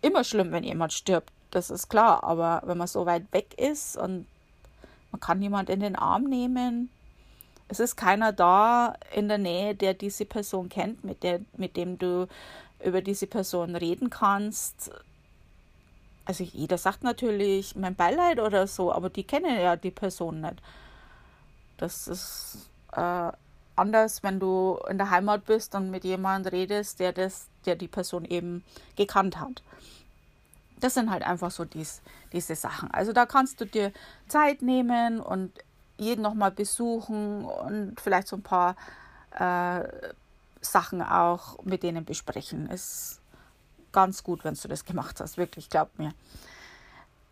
immer 0.03 0.23
schlimm, 0.23 0.53
wenn 0.53 0.65
jemand 0.65 0.93
stirbt, 0.93 1.33
das 1.51 1.71
ist 1.71 1.89
klar. 1.89 2.25
Aber 2.25 2.63
wenn 2.67 2.77
man 2.77 2.89
so 2.89 3.07
weit 3.07 3.33
weg 3.33 3.59
ist 3.59 3.97
und 3.97 4.27
man 5.13 5.21
kann 5.21 5.41
jemand 5.41 5.71
in 5.71 5.81
den 5.81 5.97
Arm 5.97 6.25
nehmen, 6.25 6.91
Es 7.69 7.81
ist 7.81 7.97
keiner 7.97 8.33
da 8.33 8.95
in 9.15 9.29
der 9.29 9.39
Nähe, 9.39 9.75
der 9.75 9.95
diese 9.95 10.25
Person 10.25 10.69
kennt, 10.69 11.05
mit, 11.05 11.23
der, 11.23 11.41
mit 11.57 11.77
dem 11.77 11.99
du 11.99 12.27
über 12.85 13.03
diese 13.03 13.27
Person 13.27 13.77
reden 13.77 14.11
kannst. 14.11 14.91
Also 16.25 16.45
jeder 16.45 16.79
sagt 16.79 17.03
natürlich 17.03 17.77
mein 17.77 17.95
Beileid 17.95 18.41
oder 18.41 18.67
so, 18.67 18.93
aber 18.93 19.11
die 19.11 19.25
kennen 19.25 19.59
ja 19.61 19.77
die 19.77 19.91
Person 19.91 20.41
nicht. 20.43 20.57
Das 21.79 22.09
ist 22.09 22.71
äh, 22.93 23.33
anders, 23.77 24.23
wenn 24.23 24.41
du 24.41 24.79
in 24.89 24.99
der 24.99 25.11
Heimat 25.11 25.45
bist 25.45 25.75
und 25.75 25.91
mit 25.91 26.05
jemandem 26.05 26.51
redest, 26.51 27.01
der 27.01 27.13
das, 27.13 27.49
der 27.65 27.77
die 27.77 27.89
Person 27.89 28.25
eben 28.25 28.65
gekannt 28.97 29.39
hat. 29.39 29.63
Das 30.81 30.95
sind 30.95 31.11
halt 31.11 31.23
einfach 31.23 31.51
so 31.51 31.65
dies, 31.65 32.03
diese 32.33 32.55
Sachen. 32.55 32.91
Also 32.91 33.13
da 33.13 33.27
kannst 33.27 33.61
du 33.61 33.65
dir 33.65 33.93
Zeit 34.29 34.63
nehmen 34.63 35.21
und 35.21 35.53
jeden 35.97 36.23
nochmal 36.23 36.53
besuchen 36.53 37.45
und 37.45 38.01
vielleicht 38.01 38.29
so 38.29 38.37
ein 38.37 38.43
paar 38.43 38.77
äh, 39.33 39.89
Sachen 40.61 41.03
auch 41.03 41.63
mit 41.65 41.83
denen 41.83 42.05
besprechen. 42.05 42.69
Ist 42.71 43.21
ganz 43.93 44.23
gut, 44.23 44.45
wenn 44.45 44.55
du 44.55 44.69
das 44.69 44.85
gemacht 44.85 45.21
hast, 45.21 45.37
wirklich, 45.37 45.71
glaub 45.71 45.99
mir. 45.99 46.13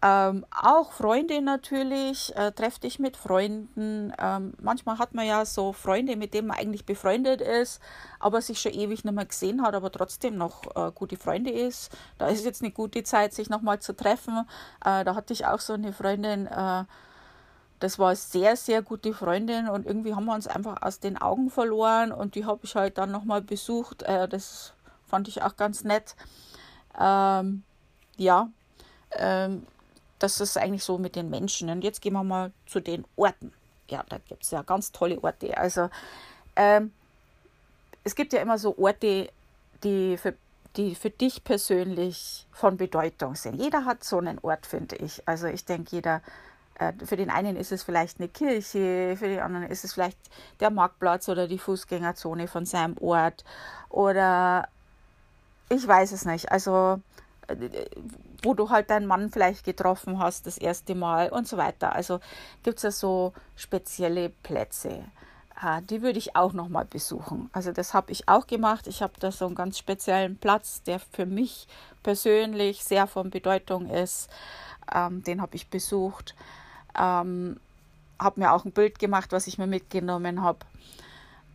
Ähm, 0.03 0.45
auch 0.51 0.93
Freunde 0.93 1.41
natürlich, 1.41 2.35
äh, 2.37 2.53
treff 2.53 2.79
dich 2.79 2.99
mit 2.99 3.17
Freunden. 3.17 4.13
Ähm, 4.19 4.53
manchmal 4.61 4.99
hat 4.99 5.15
man 5.15 5.27
ja 5.27 5.45
so 5.47 5.73
Freunde, 5.73 6.17
mit 6.17 6.35
denen 6.35 6.49
man 6.49 6.59
eigentlich 6.59 6.85
befreundet 6.85 7.41
ist, 7.41 7.81
aber 8.21 8.43
sich 8.43 8.61
schon 8.61 8.73
ewig 8.73 9.05
nicht 9.05 9.15
mehr 9.15 9.25
gesehen 9.25 9.63
hat, 9.63 9.75
aber 9.75 9.91
trotzdem 9.91 10.37
noch 10.37 10.65
äh, 10.77 10.93
gute 10.95 11.17
Freunde 11.17 11.51
ist. 11.51 11.91
Da 12.19 12.29
ist 12.29 12.45
jetzt 12.45 12.63
eine 12.63 12.73
gute 12.73 13.05
Zeit, 13.05 13.33
sich 13.33 13.49
nochmal 13.49 13.81
zu 13.81 13.97
treffen. 13.97 14.47
Äh, 14.85 15.03
da 15.05 15.15
hatte 15.15 15.33
ich 15.33 15.47
auch 15.47 15.61
so 15.61 15.73
eine 15.73 15.95
Freundin, 15.95 16.47
äh, 16.47 16.85
das 17.81 17.99
war 17.99 18.15
sehr, 18.17 18.57
sehr 18.57 18.83
gute 18.83 19.15
Freundin 19.15 19.69
und 19.69 19.87
irgendwie 19.87 20.15
haben 20.15 20.27
wir 20.27 20.35
uns 20.35 20.47
einfach 20.47 20.83
aus 20.83 21.01
den 21.01 21.17
Augen 21.17 21.51
verloren 21.51 22.13
und 22.13 22.35
die 22.35 22.45
habe 22.45 22.61
ich 22.65 22.75
halt 22.75 22.99
dann 22.99 23.11
nochmal 23.11 23.41
besucht. 23.41 24.03
Äh, 24.03 24.29
das 24.29 24.75
fand 25.07 25.27
ich 25.29 25.43
auch 25.43 25.57
ganz 25.57 25.85
nett. 25.85 26.17
Ähm, 26.99 27.63
ja, 28.19 28.51
ähm, 29.13 29.67
das 30.19 30.41
ist 30.41 30.57
eigentlich 30.57 30.85
so 30.85 30.99
mit 30.99 31.17
den 31.17 31.31
Menschen. 31.31 31.69
Und 31.71 31.83
jetzt 31.83 32.01
gehen 32.01 32.15
wir 32.15 32.25
mal 32.25 32.53
zu 32.67 32.81
den 32.81 33.05
Orten. 33.17 33.53
Ja, 33.89 34.05
da 34.09 34.19
gibt 34.19 34.43
es 34.43 34.51
ja 34.51 34.63
ganz 34.63 34.93
tolle 34.93 35.23
Orte. 35.23 35.57
Also 35.57 35.91
ähm, 36.57 36.93
es 38.05 38.15
gibt 38.15 38.33
ja 38.33 38.41
immer 38.41 38.59
so 38.59 38.77
Orte, 38.79 39.31
die 39.85 40.17
für, 40.17 40.35
die 40.77 40.95
für 40.95 41.11
dich 41.11 41.45
persönlich 41.45 42.47
von 42.53 42.77
Bedeutung 42.77 43.35
sind. 43.35 43.57
Jeder 43.57 43.85
hat 43.85 44.05
so 44.05 44.19
einen 44.19 44.39
Ort, 44.41 44.67
finde 44.67 44.97
ich. 44.97 45.27
Also 45.27 45.47
ich 45.47 45.65
denke, 45.65 45.97
jeder, 45.97 46.23
äh, 46.79 46.93
für 47.05 47.17
den 47.17 47.31
einen 47.31 47.57
ist 47.57 47.73
es 47.73 47.83
vielleicht 47.83 48.19
eine 48.19 48.29
Kirche, 48.29 49.17
für 49.19 49.29
den 49.29 49.41
anderen 49.41 49.67
ist 49.67 49.85
es 49.85 49.93
vielleicht 49.93 50.19
der 50.61 50.71
Marktplatz 50.71 51.29
oder 51.29 51.47
die 51.47 51.59
Fußgängerzone 51.59 52.49
von 52.49 52.65
seinem 52.65 52.97
Ort 52.99 53.45
oder 53.89 54.69
ich 55.69 55.87
weiß 55.87 56.13
es 56.13 56.25
nicht. 56.25 56.51
Also 56.51 57.01
wo 58.47 58.55
du 58.55 58.71
halt 58.71 58.91
deinen 58.91 59.07
Mann 59.07 59.29
vielleicht 59.29 59.65
getroffen 59.65 60.21
hast 60.21 60.47
das 60.47 60.57
erste 60.57 60.95
Mal 60.95 61.31
und 61.31 61.49
so 61.49 61.57
weiter. 61.57 61.93
Also 61.93 62.21
gibt 62.63 62.77
es 62.77 62.85
ja 62.85 62.91
so 62.93 63.33
spezielle 63.57 64.29
Plätze. 64.29 65.05
Ah, 65.57 65.81
die 65.81 66.01
würde 66.01 66.21
ich 66.21 66.37
auch 66.37 66.53
nochmal 66.53 66.85
besuchen. 66.85 67.51
Also 67.53 67.73
das 67.73 67.93
habe 67.93 68.13
ich 68.13 68.29
auch 68.29 68.47
gemacht. 68.47 68.87
Ich 68.87 69.03
habe 69.03 69.15
da 69.19 69.33
so 69.33 69.47
einen 69.47 69.57
ganz 69.57 69.79
speziellen 69.79 70.37
Platz, 70.37 70.83
der 70.83 71.01
für 71.01 71.27
mich 71.27 71.67
persönlich 72.05 72.85
sehr 72.85 73.09
von 73.09 73.31
Bedeutung 73.31 73.91
ist. 73.91 74.31
Ähm, 74.95 75.25
den 75.25 75.43
habe 75.43 75.57
ich 75.57 75.69
besucht. 75.69 76.37
Ähm, 76.97 77.59
habe 78.21 78.41
mir 78.41 78.53
auch 78.53 78.65
ein 78.65 78.73
Bild 78.73 79.01
gemacht, 79.01 79.33
was 79.33 79.49
ich 79.49 79.59
mir 79.59 79.67
mitgenommen 79.67 80.43
habe. 80.43 80.61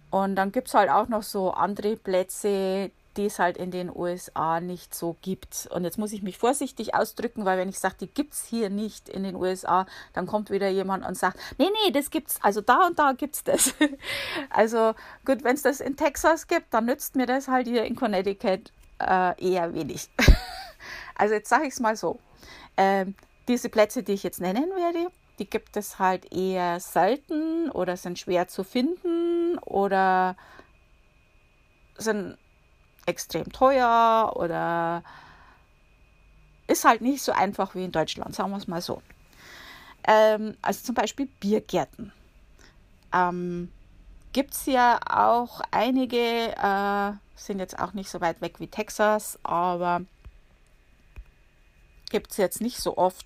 Und 0.09 0.35
dann 0.35 0.51
gibt 0.51 0.67
es 0.67 0.73
halt 0.73 0.89
auch 0.89 1.07
noch 1.07 1.23
so 1.23 1.51
andere 1.51 1.95
Plätze, 1.95 2.91
die 3.17 3.25
es 3.25 3.39
halt 3.39 3.57
in 3.57 3.71
den 3.71 3.89
USA 3.93 4.59
nicht 4.59 4.95
so 4.95 5.15
gibt. 5.21 5.67
Und 5.71 5.83
jetzt 5.83 5.97
muss 5.97 6.13
ich 6.13 6.21
mich 6.21 6.37
vorsichtig 6.37 6.95
ausdrücken, 6.95 7.45
weil 7.45 7.57
wenn 7.57 7.69
ich 7.69 7.79
sage, 7.79 7.95
die 8.01 8.07
gibt 8.07 8.33
es 8.33 8.45
hier 8.45 8.69
nicht 8.69 9.09
in 9.09 9.23
den 9.23 9.35
USA, 9.35 9.85
dann 10.13 10.27
kommt 10.27 10.49
wieder 10.49 10.69
jemand 10.69 11.05
und 11.05 11.17
sagt, 11.17 11.37
nee, 11.57 11.69
nee, 11.85 11.91
das 11.91 12.09
gibt's, 12.09 12.39
also 12.41 12.61
da 12.61 12.87
und 12.87 12.99
da 12.99 13.13
gibt 13.13 13.35
es 13.35 13.43
das. 13.43 13.73
also 14.49 14.93
gut, 15.25 15.43
wenn 15.43 15.55
es 15.55 15.61
das 15.61 15.79
in 15.79 15.97
Texas 15.97 16.47
gibt, 16.47 16.73
dann 16.73 16.85
nützt 16.85 17.15
mir 17.15 17.25
das 17.25 17.47
halt 17.47 17.67
hier 17.67 17.83
in 17.83 17.95
Connecticut 17.95 18.71
äh, 18.99 19.51
eher 19.51 19.73
wenig. 19.73 20.09
also 21.15 21.33
jetzt 21.33 21.49
sage 21.49 21.65
ich 21.65 21.73
es 21.73 21.79
mal 21.79 21.95
so. 21.95 22.19
Ähm, 22.77 23.15
diese 23.47 23.69
Plätze, 23.69 24.03
die 24.03 24.13
ich 24.13 24.23
jetzt 24.23 24.39
nennen 24.39 24.69
werde, 24.75 25.11
die 25.39 25.49
gibt 25.49 25.75
es 25.75 25.99
halt 25.99 26.31
eher 26.33 26.79
selten 26.79 27.71
oder 27.71 27.97
sind 27.97 28.19
schwer 28.19 28.47
zu 28.47 28.63
finden 28.63 29.57
oder 29.59 30.35
sind 31.97 32.37
extrem 33.05 33.51
teuer 33.51 34.33
oder 34.35 35.03
ist 36.67 36.85
halt 36.85 37.01
nicht 37.01 37.21
so 37.21 37.31
einfach 37.31 37.75
wie 37.75 37.85
in 37.85 37.91
Deutschland, 37.91 38.35
sagen 38.35 38.51
wir 38.51 38.57
es 38.57 38.67
mal 38.67 38.81
so. 38.81 39.01
Ähm, 40.07 40.55
also 40.61 40.83
zum 40.85 40.95
Beispiel 40.95 41.27
Biergärten. 41.39 42.11
Ähm, 43.13 43.71
Gibt 44.33 44.53
es 44.53 44.65
ja 44.65 44.99
auch 45.09 45.59
einige, 45.71 46.55
äh, 46.55 47.11
sind 47.35 47.59
jetzt 47.59 47.77
auch 47.77 47.93
nicht 47.93 48.09
so 48.09 48.21
weit 48.21 48.39
weg 48.39 48.59
wie 48.59 48.67
Texas, 48.67 49.37
aber 49.43 50.01
gibt 52.09 52.31
es 52.31 52.37
jetzt 52.37 52.61
nicht 52.61 52.77
so 52.77 52.97
oft 52.97 53.25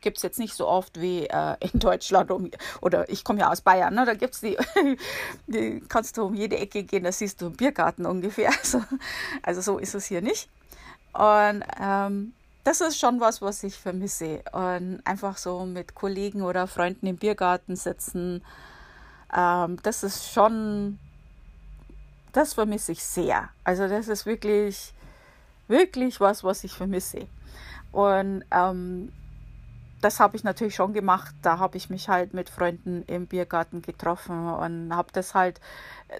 gibt 0.00 0.18
es 0.18 0.22
jetzt 0.22 0.38
nicht 0.38 0.54
so 0.54 0.66
oft 0.68 1.00
wie 1.00 1.26
äh, 1.26 1.56
in 1.60 1.78
Deutschland. 1.78 2.30
Um, 2.30 2.50
oder 2.80 3.08
ich 3.08 3.24
komme 3.24 3.40
ja 3.40 3.50
aus 3.50 3.60
Bayern, 3.60 3.94
ne? 3.94 4.04
da 4.04 4.14
gibt 4.14 4.34
es 4.34 4.40
die, 4.40 4.56
die, 5.46 5.80
kannst 5.88 6.16
du 6.16 6.24
um 6.24 6.34
jede 6.34 6.58
Ecke 6.58 6.82
gehen, 6.84 7.04
da 7.04 7.12
siehst 7.12 7.40
du 7.40 7.46
einen 7.46 7.56
Biergarten 7.56 8.06
ungefähr. 8.06 8.50
Also, 8.62 8.82
also 9.42 9.60
so 9.60 9.78
ist 9.78 9.94
es 9.94 10.06
hier 10.06 10.22
nicht. 10.22 10.48
Und 11.12 11.64
ähm, 11.80 12.32
das 12.64 12.80
ist 12.80 12.98
schon 12.98 13.20
was, 13.20 13.42
was 13.42 13.62
ich 13.64 13.76
vermisse. 13.76 14.42
Und 14.52 15.00
einfach 15.04 15.36
so 15.36 15.64
mit 15.64 15.94
Kollegen 15.94 16.42
oder 16.42 16.66
Freunden 16.66 17.06
im 17.06 17.16
Biergarten 17.16 17.76
sitzen, 17.76 18.42
ähm, 19.34 19.78
das 19.82 20.02
ist 20.02 20.32
schon, 20.32 20.98
das 22.32 22.54
vermisse 22.54 22.92
ich 22.92 23.02
sehr. 23.02 23.48
Also 23.64 23.88
das 23.88 24.08
ist 24.08 24.26
wirklich, 24.26 24.92
wirklich 25.68 26.20
was, 26.20 26.44
was 26.44 26.64
ich 26.64 26.72
vermisse. 26.72 27.26
Und 27.90 28.44
ähm, 28.50 29.12
das 30.02 30.20
habe 30.20 30.36
ich 30.36 30.44
natürlich 30.44 30.74
schon 30.74 30.92
gemacht. 30.92 31.34
Da 31.42 31.58
habe 31.58 31.76
ich 31.76 31.88
mich 31.88 32.08
halt 32.08 32.34
mit 32.34 32.50
Freunden 32.50 33.04
im 33.04 33.26
Biergarten 33.26 33.82
getroffen 33.82 34.52
und 34.52 34.94
habe 34.94 35.08
das 35.12 35.34
halt 35.34 35.60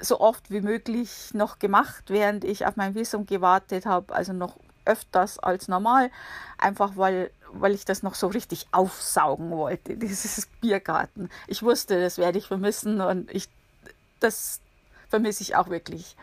so 0.00 0.20
oft 0.20 0.50
wie 0.50 0.60
möglich 0.60 1.34
noch 1.34 1.58
gemacht, 1.58 2.04
während 2.06 2.44
ich 2.44 2.64
auf 2.64 2.76
mein 2.76 2.94
Visum 2.94 3.26
gewartet 3.26 3.84
habe. 3.84 4.14
Also 4.14 4.32
noch 4.32 4.56
öfters 4.84 5.38
als 5.38 5.68
normal, 5.68 6.10
einfach 6.58 6.96
weil, 6.96 7.30
weil 7.52 7.74
ich 7.74 7.84
das 7.84 8.02
noch 8.02 8.14
so 8.14 8.28
richtig 8.28 8.66
aufsaugen 8.72 9.50
wollte, 9.50 9.96
dieses 9.96 10.46
Biergarten. 10.60 11.28
Ich 11.46 11.62
wusste, 11.62 12.00
das 12.00 12.18
werde 12.18 12.38
ich 12.38 12.46
vermissen 12.46 13.00
und 13.00 13.30
ich, 13.32 13.48
das 14.20 14.60
vermisse 15.08 15.42
ich 15.42 15.56
auch 15.56 15.68
wirklich. 15.68 16.16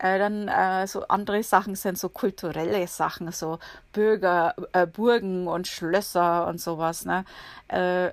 Äh, 0.00 0.18
dann 0.18 0.48
äh, 0.48 0.86
so 0.86 1.06
andere 1.08 1.42
Sachen 1.42 1.74
sind 1.76 1.98
so 1.98 2.08
kulturelle 2.08 2.86
Sachen, 2.88 3.30
so 3.32 3.58
Bürger, 3.92 4.54
äh, 4.72 4.86
Burgen 4.86 5.46
und 5.46 5.68
Schlösser 5.68 6.46
und 6.46 6.58
sowas. 6.58 7.04
Ne? 7.04 7.26
Äh, 7.68 8.06
äh, 8.06 8.12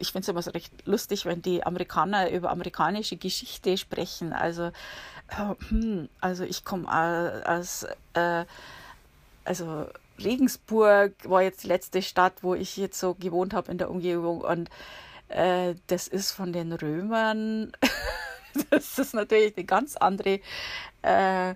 ich 0.00 0.10
finde 0.10 0.22
es 0.22 0.28
immer 0.28 0.42
so 0.42 0.50
recht 0.50 0.72
lustig, 0.84 1.26
wenn 1.26 1.42
die 1.42 1.64
Amerikaner 1.64 2.30
über 2.32 2.50
amerikanische 2.50 3.16
Geschichte 3.16 3.78
sprechen. 3.78 4.32
Also, 4.32 4.72
äh, 5.28 5.54
hm, 5.68 6.08
also 6.20 6.42
ich 6.42 6.64
komme 6.64 6.88
aus, 7.46 7.86
also 9.44 9.86
Regensburg 10.18 11.12
war 11.22 11.42
jetzt 11.42 11.62
die 11.62 11.68
letzte 11.68 12.02
Stadt, 12.02 12.42
wo 12.42 12.56
ich 12.56 12.76
jetzt 12.76 12.98
so 12.98 13.14
gewohnt 13.14 13.54
habe 13.54 13.70
in 13.70 13.78
der 13.78 13.90
Umgebung 13.90 14.40
und 14.40 14.70
das 15.88 16.08
ist 16.08 16.32
von 16.32 16.54
den 16.54 16.72
Römern 16.72 17.72
das 18.70 18.98
ist 18.98 19.14
natürlich 19.14 19.56
eine 19.56 19.64
ganz 19.64 19.96
andere, 19.96 20.40
äh, 21.02 21.54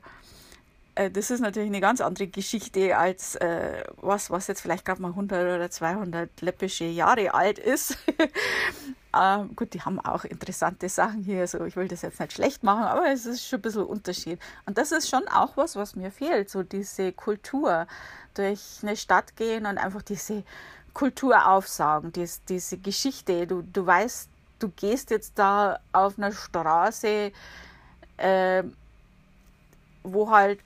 äh, 0.94 1.10
das 1.10 1.30
ist 1.30 1.40
natürlich 1.40 1.68
eine 1.68 1.80
ganz 1.80 2.00
andere 2.00 2.26
Geschichte 2.26 2.96
als 2.96 3.36
äh, 3.36 3.84
was, 3.96 4.30
was 4.30 4.46
jetzt 4.46 4.60
vielleicht 4.60 4.84
gerade 4.84 5.02
mal 5.02 5.08
100 5.08 5.56
oder 5.56 5.70
200 5.70 6.40
läppische 6.40 6.84
Jahre 6.84 7.34
alt 7.34 7.58
ist. 7.58 7.96
ähm, 9.16 9.54
gut, 9.56 9.74
die 9.74 9.80
haben 9.80 10.00
auch 10.00 10.24
interessante 10.24 10.88
Sachen 10.88 11.22
hier, 11.22 11.46
so 11.46 11.64
ich 11.64 11.76
will 11.76 11.88
das 11.88 12.02
jetzt 12.02 12.20
nicht 12.20 12.32
schlecht 12.32 12.62
machen, 12.62 12.84
aber 12.84 13.10
es 13.10 13.26
ist 13.26 13.46
schon 13.46 13.58
ein 13.58 13.62
bisschen 13.62 13.84
Unterschied. 13.84 14.38
Und 14.66 14.78
das 14.78 14.92
ist 14.92 15.08
schon 15.08 15.26
auch 15.28 15.56
was, 15.56 15.76
was 15.76 15.96
mir 15.96 16.10
fehlt, 16.10 16.50
so 16.50 16.62
diese 16.62 17.12
Kultur 17.12 17.86
durch 18.34 18.60
eine 18.82 18.96
Stadt 18.96 19.36
gehen 19.36 19.66
und 19.66 19.78
einfach 19.78 20.02
diese 20.02 20.44
Kultur 20.94 21.48
aufsaugen, 21.48 22.12
diese, 22.12 22.40
diese 22.48 22.78
Geschichte. 22.78 23.46
Du, 23.46 23.62
du 23.62 23.86
weißt 23.86 24.28
du 24.62 24.68
gehst 24.68 25.10
jetzt 25.10 25.38
da 25.38 25.80
auf 25.92 26.18
einer 26.18 26.32
Straße, 26.32 27.32
äh, 28.16 28.62
wo 30.02 30.30
halt 30.30 30.60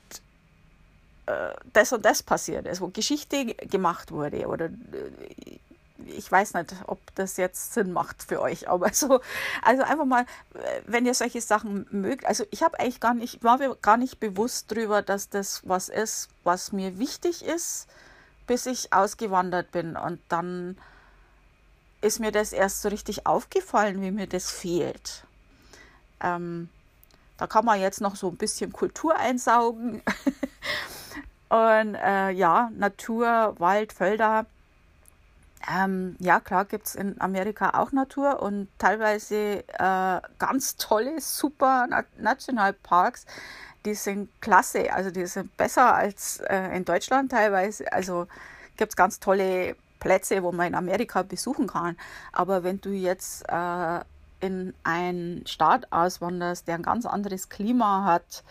äh, 1.25 1.53
das 1.73 1.93
und 1.93 2.05
das 2.05 2.23
passiert 2.23 2.65
ist, 2.67 2.81
wo 2.81 2.87
Geschichte 2.87 3.45
gemacht 3.45 4.11
wurde 4.11 4.47
oder 4.47 4.65
äh, 4.65 5.59
ich 6.05 6.31
weiß 6.31 6.53
nicht, 6.53 6.75
ob 6.85 6.99
das 7.15 7.37
jetzt 7.37 7.73
Sinn 7.73 7.91
macht 7.91 8.23
für 8.23 8.41
euch, 8.41 8.69
aber 8.69 8.89
so, 8.93 9.19
also 9.61 9.83
einfach 9.83 10.05
mal, 10.05 10.25
wenn 10.85 11.05
ihr 11.05 11.13
solche 11.13 11.41
Sachen 11.41 11.87
mögt, 11.91 12.25
also 12.25 12.45
ich 12.51 12.63
habe 12.63 12.79
eigentlich 12.79 12.99
gar 12.99 13.13
nicht, 13.13 13.43
war 13.43 13.57
mir 13.57 13.75
gar 13.81 13.97
nicht 13.97 14.19
bewusst 14.19 14.71
darüber, 14.71 15.01
dass 15.01 15.29
das 15.29 15.61
was 15.67 15.89
ist, 15.89 16.29
was 16.43 16.71
mir 16.71 16.99
wichtig 16.99 17.43
ist, 17.43 17.87
bis 18.45 18.65
ich 18.65 18.93
ausgewandert 18.93 19.71
bin 19.71 19.95
und 19.95 20.19
dann 20.29 20.77
ist 22.01 22.19
mir 22.19 22.31
das 22.31 22.53
erst 22.53 22.81
so 22.81 22.89
richtig 22.89 23.25
aufgefallen, 23.25 24.01
wie 24.01 24.11
mir 24.11 24.27
das 24.27 24.51
fehlt. 24.51 25.23
Ähm, 26.21 26.69
da 27.37 27.47
kann 27.47 27.65
man 27.65 27.79
jetzt 27.79 28.01
noch 28.01 28.15
so 28.15 28.29
ein 28.29 28.37
bisschen 28.37 28.71
Kultur 28.71 29.15
einsaugen. 29.15 30.01
Und 31.49 31.95
äh, 31.95 32.31
ja, 32.31 32.69
Natur, 32.75 33.55
Wald, 33.57 33.93
Felder. 33.93 34.45
Ähm, 35.69 36.15
ja, 36.19 36.39
klar 36.39 36.65
gibt 36.65 36.87
es 36.87 36.95
in 36.95 37.19
Amerika 37.19 37.71
auch 37.79 37.91
Natur 37.91 38.41
und 38.41 38.67
teilweise 38.77 39.63
äh, 39.67 40.21
ganz 40.39 40.77
tolle, 40.77 41.19
super 41.19 41.87
Na 41.89 42.03
Nationalparks. 42.17 43.25
Die 43.85 43.95
sind 43.95 44.29
klasse, 44.41 44.93
also 44.93 45.09
die 45.09 45.25
sind 45.25 45.55
besser 45.57 45.95
als 45.95 46.39
äh, 46.41 46.75
in 46.75 46.85
Deutschland 46.85 47.31
teilweise. 47.31 47.91
Also 47.91 48.27
gibt 48.77 48.91
es 48.91 48.95
ganz 48.95 49.19
tolle 49.19 49.75
Plätze, 49.99 50.43
wo 50.43 50.51
man 50.51 50.67
in 50.67 50.75
Amerika 50.75 51.23
besuchen 51.23 51.67
kann. 51.67 51.97
Aber 52.31 52.63
wenn 52.63 52.79
du 52.81 52.89
jetzt 52.89 53.45
äh, 53.49 53.99
in 54.39 54.73
einen 54.83 55.45
Staat 55.47 55.91
auswanderst, 55.91 56.67
der 56.67 56.75
ein 56.75 56.83
ganz 56.83 57.05
anderes 57.05 57.49
Klima 57.49 58.03
hat, 58.03 58.43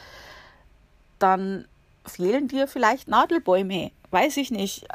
dann 1.18 1.66
fehlen 2.04 2.48
dir 2.48 2.68
vielleicht 2.68 3.08
Nadelbäume. 3.08 3.90
Weiß 4.10 4.36
ich 4.36 4.50
nicht. 4.50 4.86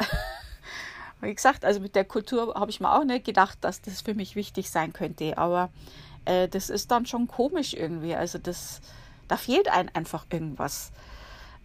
Wie 1.22 1.34
gesagt, 1.34 1.66
also 1.66 1.80
mit 1.80 1.96
der 1.96 2.06
Kultur 2.06 2.56
habe 2.56 2.72
ich 2.72 2.80
mir 2.80 2.92
auch 2.92 3.04
nicht 3.04 3.26
gedacht, 3.26 3.60
dass 3.62 3.82
das 3.82 4.02
für 4.02 4.16
mich 4.16 4.36
wichtig 4.36 4.72
sein 4.72 4.92
könnte. 4.92 5.38
Aber 5.38 5.70
äh, 6.26 6.48
das 6.48 6.70
ist 6.70 6.92
dann 6.92 7.06
schon 7.06 7.28
komisch 7.28 7.74
irgendwie. 7.74 8.16
Also 8.16 8.38
das, 8.38 8.82
da 9.28 9.38
fehlt 9.38 9.70
einem 9.70 9.90
einfach 9.94 10.26
irgendwas. 10.32 10.92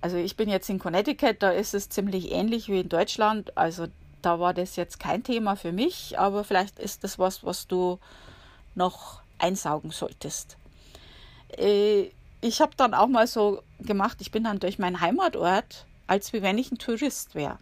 Also 0.00 0.18
ich 0.18 0.36
bin 0.36 0.48
jetzt 0.48 0.68
in 0.68 0.78
Connecticut, 0.78 1.36
da 1.42 1.50
ist 1.50 1.74
es 1.74 1.88
ziemlich 1.88 2.30
ähnlich 2.30 2.68
wie 2.68 2.80
in 2.80 2.88
Deutschland. 2.88 3.56
Also 3.56 3.86
da 4.22 4.40
war 4.40 4.54
das 4.54 4.76
jetzt 4.76 4.98
kein 4.98 5.22
Thema 5.22 5.56
für 5.56 5.72
mich, 5.72 6.18
aber 6.18 6.44
vielleicht 6.44 6.78
ist 6.78 7.04
das 7.04 7.18
was, 7.18 7.44
was 7.44 7.66
du 7.66 7.98
noch 8.74 9.20
einsaugen 9.38 9.90
solltest. 9.90 10.56
Äh, 11.56 12.10
ich 12.40 12.60
habe 12.60 12.72
dann 12.76 12.94
auch 12.94 13.08
mal 13.08 13.26
so 13.26 13.62
gemacht, 13.80 14.18
ich 14.20 14.30
bin 14.30 14.44
dann 14.44 14.60
durch 14.60 14.78
meinen 14.78 15.00
Heimatort, 15.00 15.86
als 16.06 16.32
wie 16.32 16.42
wenn 16.42 16.58
ich 16.58 16.70
ein 16.70 16.78
Tourist 16.78 17.34
wäre. 17.34 17.58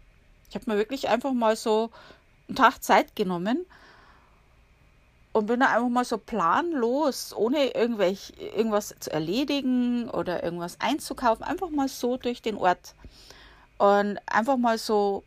Ich 0.49 0.55
habe 0.55 0.71
mir 0.71 0.77
wirklich 0.77 1.09
einfach 1.09 1.33
mal 1.33 1.57
so 1.57 1.91
einen 2.49 2.57
Tag 2.57 2.83
Zeit 2.83 3.17
genommen 3.17 3.67
und 5.33 5.47
bin 5.47 5.61
da 5.61 5.67
einfach 5.67 5.89
mal 5.89 6.05
so 6.05 6.19
planlos, 6.19 7.35
ohne 7.35 7.75
irgendwelch, 7.75 8.33
irgendwas 8.39 8.95
zu 9.01 9.13
erledigen 9.13 10.09
oder 10.11 10.45
irgendwas 10.45 10.81
einzukaufen, 10.81 11.45
einfach 11.45 11.71
mal 11.71 11.89
so 11.89 12.17
durch 12.17 12.43
den 12.43 12.57
Ort 12.57 12.95
und 13.79 14.19
einfach 14.27 14.57
mal 14.57 14.79
so 14.79 15.25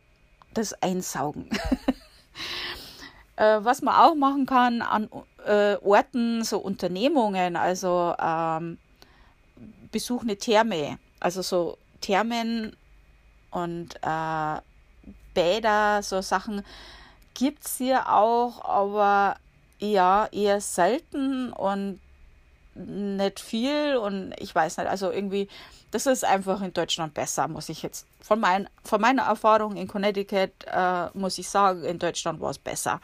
das 0.58 0.74
einsaugen. 0.74 1.48
äh, 3.36 3.58
was 3.60 3.82
man 3.82 3.94
auch 3.94 4.14
machen 4.14 4.46
kann 4.46 4.82
an 4.82 5.08
äh, 5.46 5.76
Orten, 5.76 6.44
so 6.44 6.58
Unternehmungen, 6.58 7.56
also 7.56 8.14
ähm, 8.20 8.78
Besuch 9.90 10.22
eine 10.22 10.36
Therme, 10.36 10.98
also 11.20 11.42
so 11.42 11.78
Thermen 12.00 12.76
und 13.50 13.94
äh, 14.02 14.60
Bäder, 15.34 16.02
so 16.02 16.20
Sachen 16.20 16.64
gibt 17.34 17.64
es 17.64 17.76
hier 17.76 18.12
auch, 18.12 18.64
aber 18.64 19.36
ja, 19.78 20.26
eher 20.32 20.60
selten 20.60 21.52
und 21.52 22.00
nicht 22.86 23.40
viel 23.40 23.96
und 23.96 24.34
ich 24.38 24.54
weiß 24.54 24.78
nicht, 24.78 24.88
also 24.88 25.10
irgendwie, 25.10 25.48
das 25.90 26.06
ist 26.06 26.24
einfach 26.24 26.62
in 26.62 26.72
Deutschland 26.72 27.14
besser, 27.14 27.48
muss 27.48 27.68
ich 27.68 27.82
jetzt, 27.82 28.06
von, 28.20 28.40
mein, 28.40 28.68
von 28.84 29.00
meiner 29.00 29.22
Erfahrung 29.22 29.76
in 29.76 29.88
Connecticut, 29.88 30.50
äh, 30.66 31.06
muss 31.14 31.38
ich 31.38 31.48
sagen, 31.48 31.84
in 31.84 31.98
Deutschland 31.98 32.40
war 32.40 32.50
es 32.50 32.58
besser. 32.58 33.00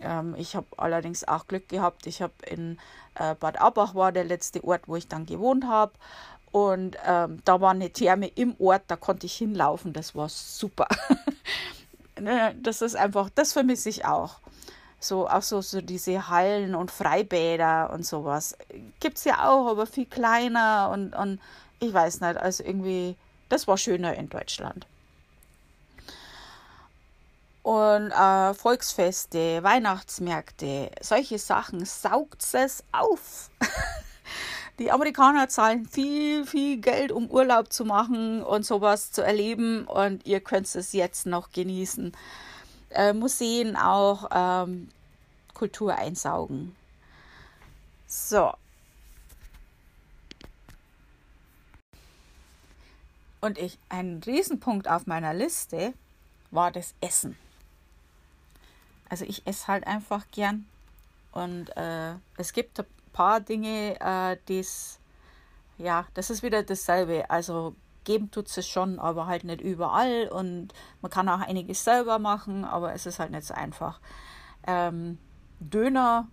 Ähm, 0.00 0.34
ich 0.36 0.56
habe 0.56 0.66
allerdings 0.76 1.26
auch 1.26 1.46
Glück 1.46 1.68
gehabt. 1.68 2.06
Ich 2.06 2.22
habe 2.22 2.34
in 2.46 2.78
äh, 3.14 3.34
Bad 3.34 3.60
Aubach 3.60 3.94
war 3.94 4.12
der 4.12 4.24
letzte 4.24 4.62
Ort, 4.64 4.82
wo 4.86 4.96
ich 4.96 5.08
dann 5.08 5.26
gewohnt 5.26 5.64
habe. 5.64 5.92
Und 6.52 6.96
ähm, 7.06 7.40
da 7.44 7.60
war 7.60 7.72
eine 7.72 7.90
Therme 7.90 8.28
im 8.28 8.56
Ort, 8.58 8.82
da 8.86 8.96
konnte 8.96 9.26
ich 9.26 9.36
hinlaufen. 9.36 9.92
Das 9.92 10.14
war 10.14 10.28
super. 10.28 10.88
Ne, 12.18 12.56
das 12.62 12.80
ist 12.80 12.96
einfach, 12.96 13.28
das 13.34 13.52
vermisse 13.52 13.90
ich 13.90 14.06
auch. 14.06 14.40
So, 15.06 15.28
auch 15.28 15.42
so, 15.42 15.60
so 15.60 15.80
diese 15.80 16.28
Hallen 16.28 16.74
und 16.74 16.90
Freibäder 16.90 17.90
und 17.92 18.04
sowas. 18.04 18.56
Gibt 19.00 19.18
es 19.18 19.24
ja 19.24 19.48
auch, 19.48 19.68
aber 19.68 19.86
viel 19.86 20.06
kleiner 20.06 20.90
und, 20.92 21.14
und 21.14 21.40
ich 21.80 21.92
weiß 21.92 22.20
nicht, 22.20 22.36
also 22.36 22.64
irgendwie, 22.64 23.16
das 23.48 23.68
war 23.68 23.76
schöner 23.76 24.14
in 24.14 24.28
Deutschland 24.28 24.86
und 27.66 28.12
äh, 28.12 28.54
Volksfeste, 28.54 29.60
Weihnachtsmärkte, 29.64 30.88
solche 31.00 31.36
Sachen 31.36 31.84
saugt 31.84 32.44
es 32.54 32.84
auf. 32.92 33.50
Die 34.78 34.92
Amerikaner 34.92 35.48
zahlen 35.48 35.84
viel, 35.84 36.46
viel 36.46 36.76
Geld, 36.76 37.10
um 37.10 37.28
Urlaub 37.28 37.72
zu 37.72 37.84
machen 37.84 38.40
und 38.40 38.64
sowas 38.64 39.10
zu 39.10 39.20
erleben 39.20 39.84
und 39.88 40.24
ihr 40.24 40.38
könnt 40.38 40.72
es 40.72 40.92
jetzt 40.92 41.26
noch 41.26 41.50
genießen. 41.50 42.12
Äh, 42.90 43.12
Museen 43.14 43.74
auch 43.74 44.30
ähm, 44.32 44.88
Kultur 45.56 45.96
einsaugen. 45.96 46.76
So. 48.06 48.52
Und 53.40 53.56
ich, 53.56 53.78
ein 53.88 54.20
Riesenpunkt 54.26 54.86
auf 54.86 55.06
meiner 55.06 55.32
Liste 55.32 55.94
war 56.50 56.70
das 56.70 56.94
Essen. 57.00 57.38
Also 59.08 59.24
ich 59.24 59.46
esse 59.46 59.68
halt 59.68 59.86
einfach 59.86 60.26
gern. 60.30 60.66
Und 61.32 61.74
äh, 61.76 62.16
es 62.36 62.52
gibt 62.52 62.78
ein 62.78 62.86
paar 63.14 63.40
Dinge, 63.40 63.98
äh, 63.98 64.36
die's, 64.48 64.98
ja, 65.78 66.06
das 66.12 66.28
ist 66.28 66.42
wieder 66.42 66.64
dasselbe. 66.64 67.30
Also 67.30 67.74
geben 68.04 68.30
tut 68.30 68.54
es 68.54 68.68
schon, 68.68 68.98
aber 68.98 69.26
halt 69.26 69.44
nicht 69.44 69.62
überall. 69.62 70.28
Und 70.28 70.74
man 71.00 71.10
kann 71.10 71.30
auch 71.30 71.40
einiges 71.40 71.82
selber 71.82 72.18
machen, 72.18 72.66
aber 72.66 72.92
es 72.92 73.06
ist 73.06 73.18
halt 73.18 73.30
nicht 73.30 73.46
so 73.46 73.54
einfach. 73.54 74.00
Ähm, 74.66 75.18
Döner 75.60 76.28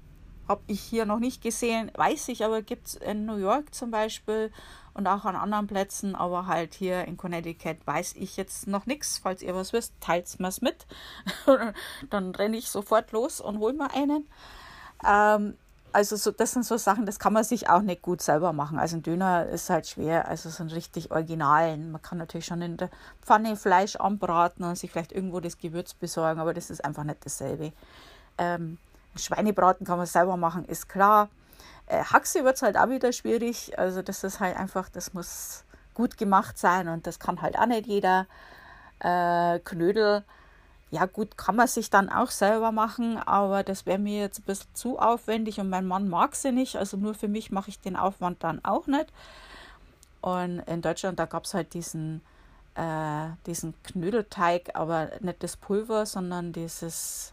habe 0.47 0.61
ich 0.67 0.81
hier 0.81 1.05
noch 1.05 1.19
nicht 1.19 1.41
gesehen, 1.41 1.91
weiß 1.95 2.27
ich, 2.27 2.43
aber 2.43 2.61
gibt 2.61 2.87
es 2.87 2.95
in 2.95 3.25
New 3.25 3.37
York 3.37 3.73
zum 3.73 3.91
Beispiel 3.91 4.51
und 4.93 5.07
auch 5.07 5.25
an 5.25 5.35
anderen 5.35 5.67
Plätzen, 5.67 6.15
aber 6.15 6.47
halt 6.47 6.73
hier 6.73 7.05
in 7.05 7.17
Connecticut 7.17 7.77
weiß 7.85 8.15
ich 8.17 8.37
jetzt 8.37 8.67
noch 8.67 8.85
nichts. 8.85 9.17
Falls 9.17 9.41
ihr 9.41 9.55
was 9.55 9.73
wisst, 9.73 9.93
teilt 9.99 10.39
mir 10.39 10.49
es 10.49 10.61
mit. 10.61 10.85
Dann 12.09 12.35
renne 12.35 12.57
ich 12.57 12.69
sofort 12.69 13.11
los 13.11 13.41
und 13.41 13.59
hole 13.59 13.73
mir 13.73 13.91
einen. 13.93 14.27
Ähm, 15.07 15.57
also 15.93 16.15
so, 16.15 16.31
das 16.31 16.51
sind 16.51 16.65
so 16.65 16.77
Sachen, 16.77 17.05
das 17.05 17.19
kann 17.19 17.33
man 17.33 17.43
sich 17.43 17.69
auch 17.69 17.81
nicht 17.81 18.01
gut 18.01 18.21
selber 18.21 18.51
machen. 18.51 18.79
Also 18.79 18.97
ein 18.97 19.03
Döner 19.03 19.47
ist 19.47 19.69
halt 19.69 19.87
schwer, 19.87 20.27
also 20.27 20.49
so 20.49 20.63
ein 20.63 20.69
richtig 20.69 21.11
originalen. 21.11 21.91
Man 21.91 22.01
kann 22.01 22.17
natürlich 22.17 22.45
schon 22.45 22.61
in 22.61 22.77
der 22.77 22.89
Pfanne 23.21 23.55
Fleisch 23.55 23.95
anbraten 23.95 24.65
und 24.65 24.75
sich 24.75 24.91
vielleicht 24.91 25.11
irgendwo 25.11 25.39
das 25.39 25.57
Gewürz 25.57 25.93
besorgen, 25.93 26.39
aber 26.39 26.53
das 26.53 26.69
ist 26.69 26.83
einfach 26.83 27.03
nicht 27.03 27.25
dasselbe. 27.25 27.73
Ähm, 28.37 28.79
Schweinebraten 29.15 29.85
kann 29.85 29.97
man 29.97 30.07
selber 30.07 30.37
machen, 30.37 30.65
ist 30.65 30.89
klar. 30.89 31.29
Äh, 31.87 32.03
Haxe 32.03 32.43
wird 32.43 32.55
es 32.55 32.61
halt 32.61 32.77
auch 32.77 32.89
wieder 32.89 33.11
schwierig. 33.11 33.77
Also 33.77 34.01
das 34.01 34.23
ist 34.23 34.39
halt 34.39 34.57
einfach, 34.57 34.89
das 34.89 35.13
muss 35.13 35.63
gut 35.93 36.17
gemacht 36.17 36.57
sein 36.57 36.87
und 36.87 37.05
das 37.07 37.19
kann 37.19 37.41
halt 37.41 37.57
auch 37.57 37.65
nicht 37.65 37.87
jeder. 37.87 38.25
Äh, 38.99 39.59
Knödel, 39.59 40.23
ja 40.93 41.05
gut, 41.07 41.37
kann 41.37 41.55
man 41.55 41.67
sich 41.67 41.89
dann 41.89 42.09
auch 42.09 42.29
selber 42.29 42.71
machen, 42.71 43.17
aber 43.17 43.63
das 43.63 43.85
wäre 43.85 43.97
mir 43.97 44.21
jetzt 44.21 44.39
ein 44.39 44.43
bisschen 44.43 44.73
zu 44.75 44.99
aufwendig 44.99 45.59
und 45.59 45.69
mein 45.69 45.87
Mann 45.87 46.07
mag 46.07 46.35
sie 46.35 46.51
nicht. 46.51 46.75
Also 46.75 46.97
nur 46.97 47.15
für 47.15 47.27
mich 47.27 47.51
mache 47.51 47.69
ich 47.69 47.79
den 47.79 47.95
Aufwand 47.95 48.43
dann 48.43 48.63
auch 48.63 48.85
nicht. 48.87 49.07
Und 50.21 50.59
in 50.59 50.81
Deutschland, 50.81 51.19
da 51.19 51.25
gab 51.25 51.45
es 51.45 51.53
halt 51.53 51.73
diesen, 51.73 52.21
äh, 52.75 53.29
diesen 53.47 53.73
Knödelteig, 53.83 54.69
aber 54.75 55.09
nicht 55.19 55.43
das 55.43 55.57
Pulver, 55.57 56.05
sondern 56.05 56.53
dieses 56.53 57.32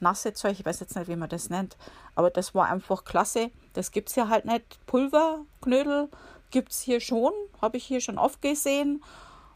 nasse 0.00 0.32
Zeug, 0.32 0.58
ich 0.58 0.64
weiß 0.64 0.80
jetzt 0.80 0.96
nicht, 0.96 1.08
wie 1.08 1.16
man 1.16 1.28
das 1.28 1.50
nennt, 1.50 1.76
aber 2.14 2.30
das 2.30 2.54
war 2.54 2.66
einfach 2.66 3.04
klasse. 3.04 3.50
Das 3.72 3.90
gibt 3.90 4.10
es 4.10 4.16
ja 4.16 4.28
halt 4.28 4.44
nicht. 4.44 4.84
Pulverknödel 4.86 6.08
gibt 6.50 6.72
es 6.72 6.80
hier 6.80 7.00
schon, 7.00 7.32
habe 7.60 7.76
ich 7.76 7.84
hier 7.84 8.00
schon 8.00 8.18
oft 8.18 8.40
gesehen 8.42 9.02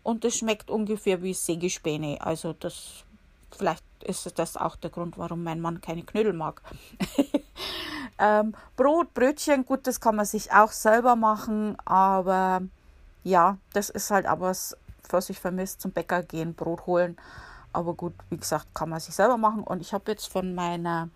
und 0.03 0.25
das 0.25 0.37
schmeckt 0.37 0.71
ungefähr 0.71 1.23
wie 1.23 1.35
Sägespäne. 1.35 2.19
Also 2.21 2.53
das, 2.53 3.05
vielleicht 3.51 3.85
ist 4.05 4.39
das 4.39 4.57
auch 4.57 4.77
der 4.77 4.91
Grund, 4.91 5.19
warum 5.19 5.43
mein 5.43 5.61
Mann 5.61 5.81
keine 5.81 6.03
Knödel 6.03 6.33
mag. 6.33 6.63
ähm, 8.19 8.55
Brot, 8.77 9.13
Brötchen, 9.15 9.65
gut, 9.65 9.87
das 9.87 10.01
kann 10.01 10.17
man 10.17 10.27
sich 10.27 10.53
auch 10.53 10.73
selber 10.73 11.17
machen, 11.17 11.77
aber 11.85 12.63
ja, 13.23 13.59
das 13.73 13.91
ist 13.91 14.11
halt 14.11 14.27
aber 14.27 14.47
was, 14.47 14.77
was 15.11 15.29
ich 15.29 15.39
vermisse, 15.39 15.79
zum 15.79 15.93
Bäcker 15.93 16.23
gehen, 16.23 16.55
Brot 16.55 16.87
holen 16.87 17.19
Aber 17.73 17.95
gut, 17.95 18.15
wie 18.31 18.37
gesagt, 18.37 18.75
kann 18.75 18.89
man 18.89 19.01
sich 19.01 19.15
selber 19.15 19.37
machen. 19.37 19.63
Und 19.63 19.81
ich 19.81 19.93
habe 19.93 20.11
jetzt 20.11 20.27
von 20.27 20.55
meiner 20.55 21.09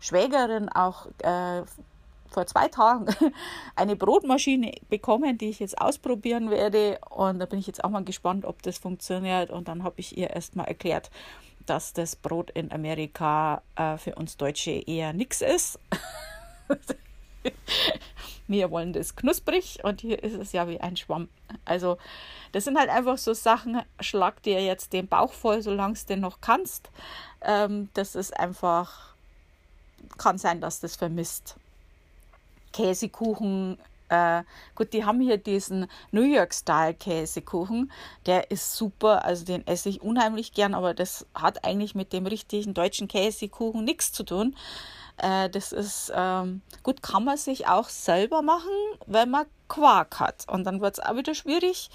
Schwägerin 0.00 0.68
auch 0.68 1.06
äh, 1.18 1.62
vor 2.28 2.46
zwei 2.46 2.68
Tagen 2.68 3.06
eine 3.76 3.96
Brotmaschine 3.96 4.72
bekommen, 4.88 5.38
die 5.38 5.50
ich 5.50 5.60
jetzt 5.60 5.80
ausprobieren 5.80 6.50
werde. 6.50 6.98
Und 7.10 7.38
da 7.38 7.46
bin 7.46 7.58
ich 7.58 7.66
jetzt 7.66 7.84
auch 7.84 7.90
mal 7.90 8.04
gespannt, 8.04 8.44
ob 8.44 8.62
das 8.62 8.78
funktioniert. 8.78 9.50
Und 9.50 9.68
dann 9.68 9.84
habe 9.84 10.00
ich 10.00 10.16
ihr 10.16 10.30
erstmal 10.30 10.66
erklärt, 10.66 11.10
dass 11.66 11.92
das 11.92 12.16
Brot 12.16 12.50
in 12.50 12.72
Amerika 12.72 13.62
äh, 13.76 13.96
für 13.96 14.14
uns 14.16 14.36
Deutsche 14.36 14.72
eher 14.72 15.12
nichts 15.12 15.40
ist. 15.40 15.78
Wir 18.48 18.70
wollen 18.70 18.92
das 18.92 19.16
knusprig 19.16 19.78
und 19.82 20.00
hier 20.00 20.22
ist 20.22 20.34
es 20.34 20.52
ja 20.52 20.68
wie 20.68 20.80
ein 20.80 20.96
Schwamm. 20.96 21.28
Also, 21.64 21.96
das 22.52 22.64
sind 22.64 22.78
halt 22.78 22.90
einfach 22.90 23.16
so 23.16 23.34
Sachen, 23.34 23.80
schlag 24.00 24.42
dir 24.42 24.62
jetzt 24.62 24.92
den 24.92 25.08
Bauch 25.08 25.32
voll, 25.32 25.62
solange 25.62 25.94
du 25.94 26.06
den 26.06 26.20
noch 26.20 26.40
kannst. 26.40 26.90
Ähm, 27.40 27.88
das 27.94 28.14
ist 28.14 28.36
einfach, 28.38 29.14
kann 30.18 30.38
sein, 30.38 30.60
dass 30.60 30.80
das 30.80 30.96
vermisst. 30.96 31.56
Käsekuchen, 32.72 33.78
äh, 34.12 34.42
gut, 34.74 34.92
die 34.92 35.06
haben 35.06 35.20
hier 35.20 35.38
diesen 35.38 35.86
New 36.10 36.22
York-Style-Käsekuchen. 36.22 37.90
Der 38.26 38.50
ist 38.50 38.76
super, 38.76 39.24
also 39.24 39.46
den 39.46 39.66
esse 39.66 39.88
ich 39.88 40.02
unheimlich 40.02 40.52
gern, 40.52 40.74
aber 40.74 40.92
das 40.92 41.26
hat 41.34 41.64
eigentlich 41.64 41.94
mit 41.94 42.12
dem 42.12 42.26
richtigen 42.26 42.74
deutschen 42.74 43.08
Käsekuchen 43.08 43.84
nichts 43.84 44.12
zu 44.12 44.22
tun. 44.22 44.54
Äh, 45.18 45.50
das 45.50 45.72
ist 45.72 46.12
ähm, 46.14 46.62
gut, 46.82 47.02
kann 47.02 47.24
man 47.24 47.36
sich 47.36 47.68
auch 47.68 47.88
selber 47.88 48.42
machen, 48.42 48.70
wenn 49.06 49.30
man 49.30 49.46
Quark 49.68 50.20
hat. 50.20 50.46
Und 50.48 50.64
dann 50.64 50.80
wird 50.80 50.98
es 50.98 51.04
auch 51.04 51.16
wieder 51.16 51.34
schwierig. 51.34 51.90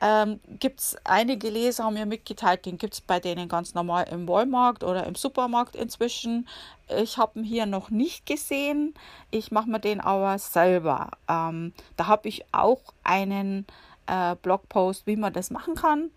Ähm, 0.00 0.40
gibt 0.58 0.80
es 0.80 0.96
einige 1.04 1.50
Leser 1.50 1.84
haben 1.84 1.94
mir 1.94 2.06
mitgeteilt, 2.06 2.66
den 2.66 2.78
gibt 2.78 2.94
es 2.94 3.00
bei 3.00 3.20
denen 3.20 3.48
ganz 3.48 3.74
normal 3.74 4.08
im 4.10 4.26
Walmart 4.26 4.82
oder 4.82 5.06
im 5.06 5.14
Supermarkt 5.14 5.76
inzwischen. 5.76 6.48
Ich 6.88 7.18
habe 7.18 7.38
ihn 7.38 7.44
hier 7.44 7.66
noch 7.66 7.90
nicht 7.90 8.26
gesehen. 8.26 8.94
Ich 9.30 9.52
mache 9.52 9.68
mir 9.68 9.78
den 9.80 10.00
aber 10.00 10.38
selber. 10.38 11.10
Ähm, 11.28 11.72
da 11.96 12.06
habe 12.06 12.28
ich 12.28 12.44
auch 12.52 12.80
einen 13.04 13.66
äh, 14.06 14.34
Blogpost, 14.36 15.06
wie 15.06 15.16
man 15.16 15.34
das 15.34 15.50
machen 15.50 15.74
kann. 15.74 16.10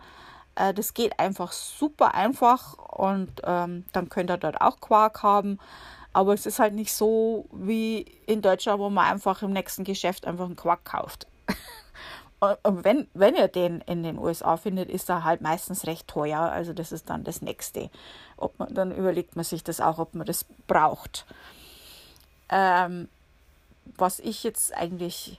Äh, 0.56 0.74
das 0.74 0.94
geht 0.94 1.20
einfach 1.20 1.52
super 1.52 2.16
einfach 2.16 2.78
und 2.78 3.42
ähm, 3.44 3.86
dann 3.92 4.10
könnt 4.10 4.32
ihr 4.32 4.38
dort 4.38 4.62
auch 4.62 4.80
Quark 4.80 5.22
haben. 5.22 5.60
Aber 6.16 6.34
es 6.34 6.46
ist 6.46 6.60
halt 6.60 6.74
nicht 6.74 6.94
so 6.94 7.46
wie 7.52 8.06
in 8.26 8.42
Deutschland, 8.42 8.80
wo 8.80 8.90
man 8.90 9.06
einfach 9.06 9.42
im 9.42 9.52
nächsten 9.52 9.84
Geschäft 9.84 10.26
einfach 10.26 10.46
einen 10.46 10.56
Quark 10.56 10.86
kauft. 10.86 11.28
Und 12.40 12.86
wenn, 12.86 13.10
wenn 13.14 13.36
ihr 13.36 13.50
den 13.50 13.82
in 13.82 14.02
den 14.02 14.18
USA 14.18 14.56
findet, 14.56 14.90
ist 14.90 15.10
er 15.10 15.26
halt 15.26 15.42
meistens 15.42 15.86
recht 15.86 16.08
teuer. 16.08 16.40
Also 16.40 16.72
das 16.72 16.94
ist 16.94 17.10
dann 17.10 17.26
das 17.26 17.42
Nächste. 17.42 17.90
Ob 18.38 18.58
man, 18.58 18.74
dann 18.74 18.96
überlegt 18.96 19.36
man 19.36 19.44
sich 19.44 19.62
das 19.62 19.82
auch, 19.82 20.00
ob 20.00 20.16
man 20.16 20.26
das 20.26 20.46
braucht. 20.68 21.26
Ähm, 22.48 23.10
was 23.98 24.20
ich 24.20 24.46
jetzt 24.46 24.74
eigentlich 24.74 25.38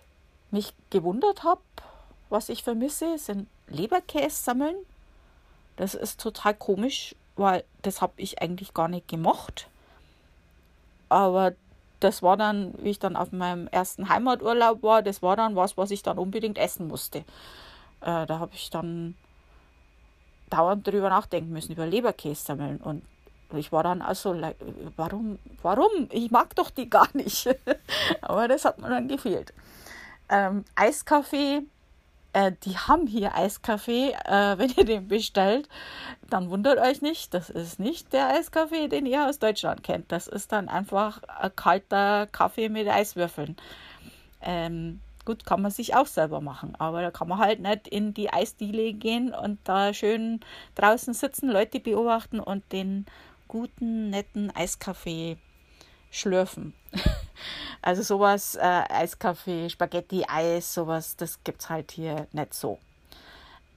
mich 0.50 0.74
gewundert 0.90 1.42
habe, 1.42 1.62
was 2.28 2.50
ich 2.50 2.62
vermisse, 2.62 3.16
sind 3.16 3.48
Leberkäse 3.68 4.42
sammeln. 4.42 4.76
Das 5.76 5.94
ist 5.94 6.20
total 6.20 6.52
komisch, 6.52 7.14
weil 7.34 7.64
das 7.80 8.02
habe 8.02 8.12
ich 8.18 8.42
eigentlich 8.42 8.74
gar 8.74 8.88
nicht 8.88 9.08
gemocht. 9.08 9.68
Aber 11.08 11.52
das 12.00 12.22
war 12.22 12.36
dann, 12.36 12.74
wie 12.78 12.90
ich 12.90 12.98
dann 12.98 13.16
auf 13.16 13.32
meinem 13.32 13.68
ersten 13.68 14.08
Heimaturlaub 14.08 14.82
war, 14.82 15.02
das 15.02 15.22
war 15.22 15.36
dann 15.36 15.56
was, 15.56 15.76
was 15.76 15.90
ich 15.90 16.02
dann 16.02 16.18
unbedingt 16.18 16.58
essen 16.58 16.88
musste. 16.88 17.18
Äh, 18.00 18.26
da 18.26 18.38
habe 18.38 18.52
ich 18.54 18.70
dann 18.70 19.16
dauernd 20.50 20.86
darüber 20.86 21.08
nachdenken 21.08 21.52
müssen, 21.52 21.72
über 21.72 21.86
Leberkäse 21.86 22.44
sammeln. 22.44 22.78
Und 22.78 23.02
ich 23.54 23.72
war 23.72 23.82
dann 23.82 24.02
also, 24.02 24.36
warum, 24.96 25.38
warum? 25.62 26.08
Ich 26.10 26.30
mag 26.30 26.54
doch 26.54 26.70
die 26.70 26.90
gar 26.90 27.08
nicht. 27.14 27.48
Aber 28.20 28.48
das 28.48 28.64
hat 28.64 28.78
mir 28.78 28.88
dann 28.88 29.08
gefehlt. 29.08 29.52
Ähm, 30.28 30.64
Eiskaffee 30.74 31.62
äh, 32.36 32.52
die 32.64 32.76
haben 32.76 33.06
hier 33.06 33.34
Eiskaffee. 33.34 34.10
Äh, 34.10 34.58
wenn 34.58 34.70
ihr 34.76 34.84
den 34.84 35.08
bestellt, 35.08 35.68
dann 36.28 36.50
wundert 36.50 36.78
euch 36.78 37.00
nicht, 37.00 37.32
das 37.32 37.48
ist 37.50 37.80
nicht 37.80 38.12
der 38.12 38.28
Eiskaffee, 38.28 38.88
den 38.88 39.06
ihr 39.06 39.26
aus 39.26 39.38
Deutschland 39.38 39.82
kennt. 39.82 40.12
Das 40.12 40.26
ist 40.26 40.52
dann 40.52 40.68
einfach 40.68 41.22
ein 41.22 41.54
kalter 41.56 42.26
Kaffee 42.26 42.68
mit 42.68 42.88
Eiswürfeln. 42.88 43.56
Ähm, 44.42 45.00
gut, 45.24 45.46
kann 45.46 45.62
man 45.62 45.70
sich 45.70 45.94
auch 45.94 46.06
selber 46.06 46.40
machen, 46.40 46.74
aber 46.78 47.00
da 47.00 47.10
kann 47.10 47.28
man 47.28 47.38
halt 47.38 47.60
nicht 47.60 47.88
in 47.88 48.12
die 48.12 48.30
Eisdiele 48.30 48.92
gehen 48.92 49.32
und 49.32 49.58
da 49.64 49.94
schön 49.94 50.40
draußen 50.74 51.14
sitzen, 51.14 51.50
Leute 51.50 51.80
beobachten 51.80 52.38
und 52.38 52.70
den 52.70 53.06
guten, 53.48 54.10
netten 54.10 54.54
Eiskaffee 54.54 55.38
schlürfen. 56.10 56.74
Also 57.82 58.02
sowas, 58.02 58.54
äh, 58.56 58.60
Eiskaffee, 58.60 59.68
Spaghetti, 59.68 60.24
Eis, 60.28 60.74
sowas, 60.74 61.16
das 61.16 61.42
gibt 61.44 61.62
es 61.62 61.70
halt 61.70 61.92
hier 61.92 62.26
nicht 62.32 62.54
so. 62.54 62.78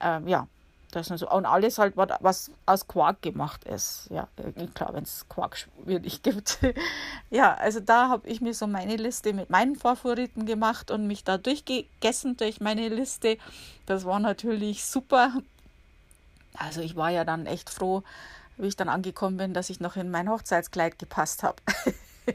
Ähm, 0.00 0.26
ja, 0.28 0.46
das 0.90 1.10
ist 1.10 1.20
so. 1.20 1.30
Und 1.30 1.46
alles 1.46 1.78
halt, 1.78 1.96
was 1.96 2.50
aus 2.66 2.88
Quark 2.88 3.22
gemacht 3.22 3.64
ist. 3.64 4.08
Ja, 4.10 4.28
klar, 4.74 4.92
wenn 4.94 5.04
es 5.04 5.26
Quark 5.28 5.68
wirklich 5.84 6.22
gibt. 6.22 6.58
ja, 7.30 7.54
also 7.54 7.80
da 7.80 8.08
habe 8.08 8.28
ich 8.28 8.40
mir 8.40 8.54
so 8.54 8.66
meine 8.66 8.96
Liste 8.96 9.32
mit 9.32 9.50
meinen 9.50 9.76
Favoriten 9.76 10.46
gemacht 10.46 10.90
und 10.90 11.06
mich 11.06 11.22
da 11.22 11.38
durchgegessen 11.38 12.36
durch 12.36 12.60
meine 12.60 12.88
Liste. 12.88 13.38
Das 13.86 14.04
war 14.04 14.18
natürlich 14.18 14.84
super. 14.84 15.32
Also 16.54 16.80
ich 16.80 16.96
war 16.96 17.10
ja 17.10 17.24
dann 17.24 17.46
echt 17.46 17.70
froh, 17.70 18.02
wie 18.56 18.66
ich 18.66 18.76
dann 18.76 18.88
angekommen 18.88 19.36
bin, 19.36 19.54
dass 19.54 19.70
ich 19.70 19.80
noch 19.80 19.96
in 19.96 20.10
mein 20.10 20.28
Hochzeitskleid 20.28 20.98
gepasst 20.98 21.42
habe. 21.44 21.56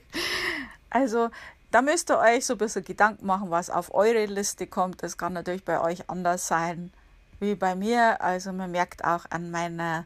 also 0.95 1.29
da 1.71 1.81
müsst 1.81 2.09
ihr 2.09 2.19
euch 2.19 2.45
so 2.45 2.53
ein 2.53 2.57
bisschen 2.57 2.85
Gedanken 2.85 3.25
machen, 3.25 3.51
was 3.51 3.69
auf 3.69 3.93
eure 3.93 4.27
Liste 4.27 4.65
kommt. 4.65 5.03
Das 5.03 5.17
kann 5.17 5.33
natürlich 5.33 5.65
bei 5.65 5.81
euch 5.81 6.09
anders 6.09 6.47
sein 6.47 6.93
wie 7.41 7.55
bei 7.55 7.75
mir. 7.75 8.21
Also 8.21 8.53
man 8.53 8.71
merkt 8.71 9.03
auch 9.03 9.25
an 9.29 9.51
meiner 9.51 10.05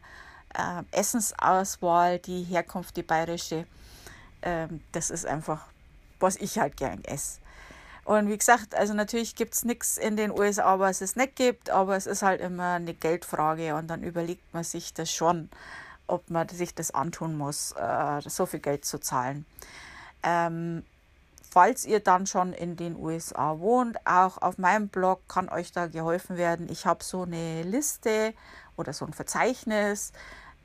äh, 0.52 0.82
Essensauswahl 0.90 2.18
die 2.18 2.42
Herkunft, 2.42 2.96
die 2.96 3.04
bayerische. 3.04 3.68
Ähm, 4.42 4.80
das 4.90 5.10
ist 5.10 5.26
einfach, 5.26 5.64
was 6.18 6.34
ich 6.34 6.58
halt 6.58 6.76
gern 6.76 7.04
esse. 7.04 7.38
Und 8.04 8.28
wie 8.28 8.38
gesagt, 8.38 8.74
also 8.74 8.92
natürlich 8.92 9.36
gibt 9.36 9.54
es 9.54 9.64
nichts 9.64 9.96
in 9.96 10.16
den 10.16 10.32
USA, 10.32 10.80
was 10.80 11.02
es 11.02 11.14
nicht 11.14 11.36
gibt, 11.36 11.70
aber 11.70 11.94
es 11.94 12.08
ist 12.08 12.22
halt 12.22 12.40
immer 12.40 12.72
eine 12.72 12.94
Geldfrage 12.94 13.76
und 13.76 13.86
dann 13.86 14.02
überlegt 14.02 14.52
man 14.52 14.64
sich 14.64 14.92
das 14.92 15.12
schon, 15.12 15.50
ob 16.08 16.30
man 16.30 16.48
sich 16.48 16.74
das 16.74 16.90
antun 16.90 17.38
muss, 17.38 17.76
äh, 17.78 18.22
so 18.28 18.44
viel 18.46 18.58
Geld 18.58 18.84
zu 18.84 18.98
zahlen. 18.98 19.46
Ähm, 20.22 20.84
falls 21.50 21.84
ihr 21.84 22.00
dann 22.00 22.26
schon 22.26 22.52
in 22.52 22.76
den 22.76 22.96
USA 22.96 23.58
wohnt, 23.58 23.98
auch 24.06 24.38
auf 24.38 24.58
meinem 24.58 24.88
Blog 24.88 25.20
kann 25.28 25.48
euch 25.48 25.72
da 25.72 25.86
geholfen 25.86 26.36
werden. 26.36 26.68
Ich 26.70 26.86
habe 26.86 27.02
so 27.02 27.22
eine 27.22 27.62
Liste 27.62 28.34
oder 28.76 28.92
so 28.92 29.04
ein 29.04 29.12
Verzeichnis 29.12 30.12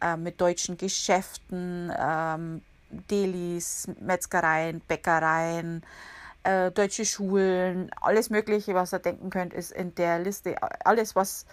äh, 0.01 0.15
mit 0.15 0.39
deutschen 0.39 0.77
Geschäften, 0.77 1.91
ähm, 1.97 2.61
Delis, 2.89 3.87
Metzgereien, 3.99 4.79
Bäckereien, 4.81 5.83
äh, 6.43 6.71
deutsche 6.71 7.05
Schulen, 7.05 7.91
alles 8.01 8.29
Mögliche, 8.29 8.75
was 8.75 8.93
ihr 8.93 8.99
denken 8.99 9.29
könnt, 9.29 9.53
ist 9.53 9.71
in 9.71 9.95
der 9.95 10.19
Liste. 10.19 10.55
Alles, 10.85 11.15
was 11.15 11.45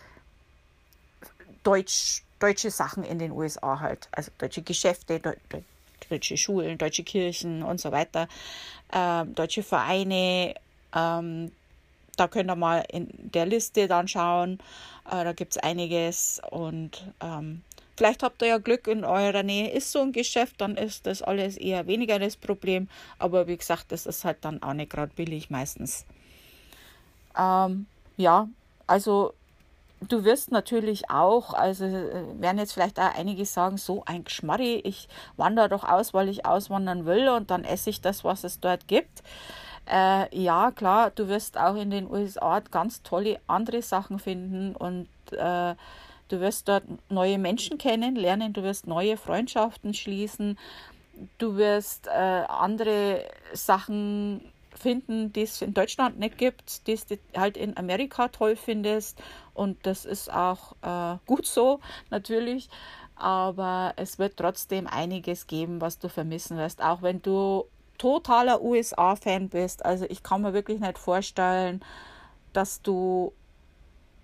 Deutsch, 1.63 2.25
deutsche 2.39 2.71
Sachen 2.71 3.03
in 3.03 3.19
den 3.19 3.33
USA 3.33 3.81
halt, 3.81 4.09
also 4.13 4.31
deutsche 4.39 4.63
Geschäfte, 4.63 5.21
Deu 5.21 5.35
deutsche 6.09 6.37
Schulen, 6.37 6.79
deutsche 6.79 7.03
Kirchen 7.05 7.63
und 7.63 7.81
so 7.81 7.93
weiter, 7.93 8.29
äh, 8.93 9.25
deutsche 9.27 9.63
Vereine. 9.63 10.55
Ähm, 10.95 11.53
da 12.17 12.29
könnt 12.29 12.51
ihr 12.51 12.57
mal 12.57 12.85
in 12.91 13.09
der 13.13 13.47
Liste 13.47 13.89
dann 13.89 14.09
schauen. 14.09 14.59
Äh, 15.11 15.25
da 15.25 15.33
gibt 15.33 15.53
es 15.53 15.63
einiges 15.63 16.41
und 16.51 17.05
ähm, 17.21 17.63
vielleicht 17.97 18.23
habt 18.23 18.43
ihr 18.43 18.49
ja 18.49 18.59
Glück 18.59 18.87
in 18.87 19.05
eurer 19.05 19.43
Nähe 19.43 19.71
ist 19.71 19.93
so 19.93 20.01
ein 20.01 20.13
Geschäft, 20.13 20.61
dann 20.61 20.77
ist 20.77 21.07
das 21.07 21.23
alles 21.23 21.57
eher 21.57 21.87
weniger 21.87 22.19
das 22.19 22.37
Problem. 22.37 22.89
Aber 23.19 23.47
wie 23.47 23.57
gesagt, 23.57 23.93
das 23.93 24.07
ist 24.07 24.25
halt 24.25 24.39
dann 24.43 24.63
auch 24.63 24.75
nicht 24.75 24.91
gerade 24.91 25.13
billig 25.15 25.51
meistens. 25.51 26.05
Ähm, 27.39 27.87
ja, 28.17 28.49
also 28.87 29.35
du 30.09 30.25
wirst 30.25 30.51
natürlich 30.51 31.11
auch, 31.11 31.55
also 31.55 31.85
äh, 31.85 32.41
werden 32.41 32.59
jetzt 32.59 32.73
vielleicht 32.73 32.99
auch 32.99 33.15
einige 33.15 33.45
sagen, 33.45 33.77
so 33.79 34.03
ein 34.07 34.25
Geschmarri, 34.25 34.77
ich 34.85 35.09
wandere 35.37 35.69
doch 35.69 35.85
aus, 35.85 36.15
weil 36.15 36.29
ich 36.29 36.47
auswandern 36.47 37.07
will 37.07 37.29
und 37.29 37.51
dann 37.51 37.65
esse 37.65 37.91
ich 37.91 38.01
das, 38.01 38.25
was 38.25 38.45
es 38.45 38.61
dort 38.61 38.89
gibt. 38.89 39.23
Äh, 39.91 40.35
ja, 40.37 40.71
klar, 40.71 41.11
du 41.11 41.29
wirst 41.29 41.59
auch 41.59 41.77
in 41.77 41.91
den 41.91 42.11
USA 42.11 42.61
ganz 42.61 43.03
tolle 43.03 43.41
andere 43.47 43.83
Sachen 43.83 44.19
finden 44.19 44.77
und 44.77 45.09
äh, 45.33 45.75
du 46.29 46.41
wirst 46.41 46.69
dort 46.69 46.85
neue 47.09 47.39
Menschen 47.39 47.79
kennenlernen, 47.79 48.53
du 48.53 48.63
wirst 48.63 48.87
neue 48.87 49.17
Freundschaften 49.17 49.93
schließen, 49.93 50.59
du 51.39 51.57
wirst 51.57 52.07
äh, 52.07 52.11
andere 52.11 53.25
Sachen 53.53 54.53
finden, 54.83 55.33
die 55.33 55.43
es 55.43 55.63
in 55.63 55.75
Deutschland 55.75 56.19
nicht 56.19 56.37
gibt, 56.39 56.87
die 56.87 56.97
du 56.97 57.19
halt 57.37 57.57
in 57.57 57.77
Amerika 57.77 58.29
toll 58.29 58.57
findest. 58.57 59.23
Und 59.55 59.87
das 59.87 60.05
ist 60.05 60.33
auch 60.33 60.75
äh, 60.83 61.19
gut 61.27 61.47
so, 61.47 61.81
natürlich. 62.11 62.69
aber 63.17 63.95
es 63.97 64.19
wird 64.19 64.37
trotzdem 64.37 64.87
einiges 64.87 65.47
geben, 65.47 65.81
was 65.81 65.99
du 65.99 66.09
vermissen 66.09 66.57
wirst, 66.59 66.83
auch 66.83 67.03
wenn 67.03 67.23
du 67.23 67.65
totaler 67.99 68.63
USA-Fan 68.63 69.49
bist. 69.49 69.85
Also 69.85 70.07
ich 70.09 70.23
kann 70.23 70.43
mir 70.43 70.53
wirklich 70.53 70.81
nicht 70.81 70.99
vorstellen, 70.99 71.85
dass 72.53 72.83
du 72.83 73.33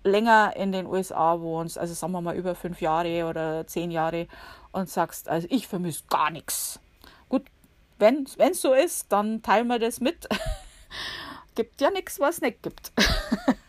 länger 0.03 0.53
in 0.55 0.71
den 0.71 0.85
USA 0.85 1.39
wohnst, 1.39 1.77
also 1.77 1.93
sagen 1.93 2.13
wir 2.13 2.21
mal 2.21 2.35
über 2.35 2.55
fünf 2.55 2.81
Jahre 2.81 3.25
oder 3.25 3.67
zehn 3.67 3.91
Jahre 3.91 4.27
und 4.71 4.89
sagst, 4.89 5.29
also 5.29 5.47
ich 5.49 5.67
vermisse 5.67 6.03
gar 6.09 6.29
nichts. 6.29 6.79
Wenn 7.99 8.25
es 8.37 8.61
so 8.61 8.73
ist, 8.73 9.11
dann 9.11 9.41
teilen 9.41 9.67
wir 9.67 9.79
das 9.79 9.99
mit. 9.99 10.27
gibt 11.59 11.81
ja 11.81 11.91
nichts, 11.91 12.21
was 12.21 12.39
nicht 12.39 12.63
gibt. 12.63 12.93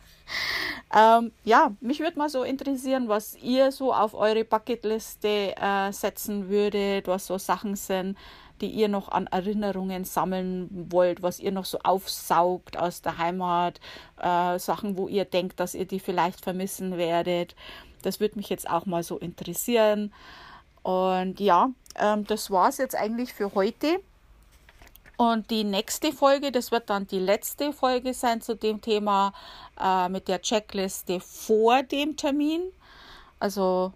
ähm, 0.96 1.32
ja, 1.42 1.72
mich 1.80 1.98
würde 1.98 2.18
mal 2.18 2.28
so 2.28 2.44
interessieren, 2.44 3.08
was 3.08 3.34
ihr 3.34 3.72
so 3.72 3.92
auf 3.92 4.14
eure 4.14 4.44
Bucketliste 4.44 5.56
äh, 5.56 5.92
setzen 5.92 6.48
würdet, 6.48 7.08
was 7.08 7.26
so 7.26 7.36
Sachen 7.36 7.74
sind, 7.74 8.16
die 8.60 8.68
ihr 8.68 8.86
noch 8.86 9.08
an 9.08 9.26
Erinnerungen 9.26 10.04
sammeln 10.04 10.68
wollt, 10.92 11.20
was 11.22 11.40
ihr 11.40 11.50
noch 11.50 11.64
so 11.64 11.80
aufsaugt 11.82 12.76
aus 12.76 13.02
der 13.02 13.18
Heimat, 13.18 13.80
äh, 14.20 14.60
Sachen, 14.60 14.96
wo 14.96 15.08
ihr 15.08 15.24
denkt, 15.24 15.58
dass 15.58 15.74
ihr 15.74 15.86
die 15.86 15.98
vielleicht 15.98 16.44
vermissen 16.44 16.96
werdet. 16.96 17.56
Das 18.02 18.20
würde 18.20 18.36
mich 18.36 18.50
jetzt 18.50 18.70
auch 18.70 18.86
mal 18.86 19.02
so 19.02 19.18
interessieren. 19.18 20.12
Und 20.82 21.40
ja, 21.40 21.70
ähm, 21.96 22.24
das 22.24 22.52
war 22.52 22.68
es 22.68 22.78
jetzt 22.78 22.94
eigentlich 22.94 23.32
für 23.32 23.52
heute. 23.54 24.00
Und 25.20 25.50
die 25.50 25.64
nächste 25.64 26.14
Folge, 26.14 26.50
das 26.50 26.70
wird 26.70 26.88
dann 26.88 27.06
die 27.06 27.18
letzte 27.18 27.74
Folge 27.74 28.14
sein 28.14 28.40
zu 28.40 28.56
dem 28.56 28.80
Thema 28.80 29.34
äh, 29.78 30.08
mit 30.08 30.28
der 30.28 30.40
Checkliste 30.40 31.20
vor 31.20 31.82
dem 31.82 32.16
Termin. 32.16 32.62
Also 33.38 33.92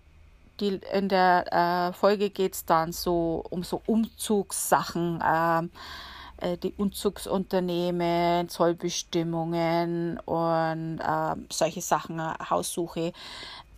die, 0.60 0.80
in 0.92 1.08
der 1.08 1.50
äh, 1.50 1.94
Folge 1.94 2.28
geht 2.28 2.52
es 2.52 2.66
dann 2.66 2.92
so 2.92 3.42
um 3.48 3.62
so 3.62 3.80
Umzugssachen, 3.86 5.24
ähm, 5.26 5.70
äh, 6.42 6.58
die 6.58 6.74
Umzugsunternehmen, 6.76 8.50
Zollbestimmungen 8.50 10.18
und 10.26 10.98
äh, 11.00 11.36
solche 11.50 11.80
Sachen, 11.80 12.18
äh, 12.18 12.34
Haussuche. 12.50 13.14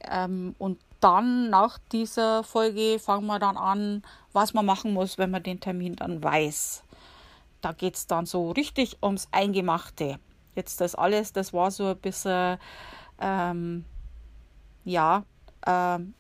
Ähm, 0.00 0.56
und 0.58 0.80
dann 0.98 1.48
nach 1.50 1.78
dieser 1.92 2.42
Folge 2.42 2.98
fangen 2.98 3.26
wir 3.26 3.38
dann 3.38 3.56
an, 3.56 4.02
was 4.32 4.52
man 4.52 4.66
machen 4.66 4.92
muss, 4.92 5.16
wenn 5.16 5.30
man 5.30 5.44
den 5.44 5.60
Termin 5.60 5.94
dann 5.94 6.24
weiß. 6.24 6.82
Da 7.66 7.72
geht 7.72 7.96
es 7.96 8.06
dann 8.06 8.26
so 8.26 8.52
richtig 8.52 9.02
ums 9.02 9.26
Eingemachte. 9.32 10.20
Jetzt 10.54 10.80
das 10.80 10.94
alles, 10.94 11.32
das 11.32 11.52
war 11.52 11.72
so 11.72 11.88
ein 11.88 11.96
bisschen, 11.96 12.58
ähm, 13.20 13.84
ja, 14.84 15.24
ähm, 15.66 16.14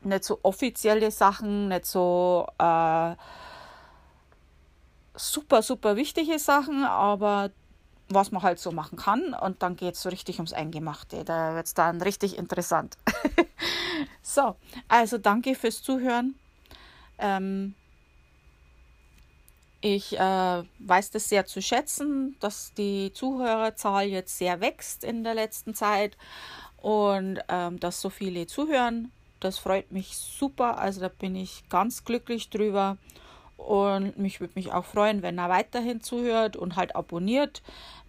nicht 0.00 0.24
so 0.24 0.38
offizielle 0.44 1.10
Sachen, 1.10 1.68
nicht 1.68 1.84
so 1.84 2.46
äh, 2.58 3.16
super, 5.14 5.60
super 5.60 5.96
wichtige 5.96 6.38
Sachen, 6.38 6.84
aber 6.84 7.50
was 8.08 8.30
man 8.30 8.42
halt 8.42 8.60
so 8.60 8.72
machen 8.72 8.96
kann. 8.96 9.34
Und 9.34 9.62
dann 9.62 9.76
geht 9.76 9.96
es 9.96 10.00
so 10.00 10.08
richtig 10.08 10.38
ums 10.38 10.54
Eingemachte. 10.54 11.22
Da 11.22 11.54
wird 11.54 11.66
es 11.66 11.74
dann 11.74 12.00
richtig 12.00 12.38
interessant. 12.38 12.96
so, 14.22 14.56
also 14.88 15.18
danke 15.18 15.54
fürs 15.54 15.82
Zuhören. 15.82 16.34
Ähm, 17.18 17.74
ich 19.82 20.18
äh, 20.18 20.62
weiß 20.78 21.10
das 21.10 21.28
sehr 21.28 21.44
zu 21.44 21.60
schätzen, 21.60 22.36
dass 22.40 22.72
die 22.74 23.12
Zuhörerzahl 23.12 24.06
jetzt 24.06 24.38
sehr 24.38 24.60
wächst 24.60 25.02
in 25.02 25.24
der 25.24 25.34
letzten 25.34 25.74
Zeit 25.74 26.16
und 26.76 27.40
ähm, 27.48 27.80
dass 27.80 28.00
so 28.00 28.08
viele 28.08 28.46
zuhören. 28.46 29.10
Das 29.40 29.58
freut 29.58 29.90
mich 29.90 30.16
super. 30.16 30.78
Also 30.78 31.00
da 31.00 31.08
bin 31.08 31.34
ich 31.34 31.68
ganz 31.68 32.04
glücklich 32.04 32.48
drüber. 32.48 32.96
Und 33.56 34.18
mich 34.18 34.40
würde 34.40 34.54
mich 34.56 34.72
auch 34.72 34.84
freuen, 34.84 35.22
wenn 35.22 35.38
er 35.38 35.48
weiterhin 35.48 36.00
zuhört 36.00 36.56
und 36.56 36.76
halt 36.76 36.94
abonniert. 36.94 37.62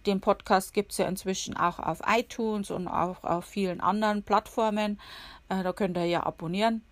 Den 0.06 0.20
Podcast 0.20 0.74
gibt 0.74 0.92
es 0.92 0.98
ja 0.98 1.06
inzwischen 1.06 1.56
auch 1.56 1.80
auf 1.80 2.02
iTunes 2.06 2.70
und 2.70 2.86
auch 2.86 3.24
auf 3.24 3.44
vielen 3.44 3.80
anderen 3.80 4.22
Plattformen. 4.22 5.00
Äh, 5.48 5.64
da 5.64 5.72
könnt 5.72 5.96
ihr 5.96 6.06
ja 6.06 6.24
abonnieren. 6.24 6.82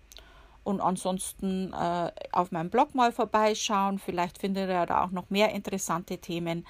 Und 0.64 0.80
ansonsten 0.80 1.72
äh, 1.72 2.10
auf 2.30 2.52
meinem 2.52 2.70
Blog 2.70 2.94
mal 2.94 3.12
vorbeischauen. 3.12 3.98
Vielleicht 3.98 4.38
findet 4.38 4.68
ihr 4.68 4.86
da 4.86 5.04
auch 5.04 5.10
noch 5.10 5.28
mehr 5.30 5.50
interessante 5.52 6.18
Themen. 6.18 6.66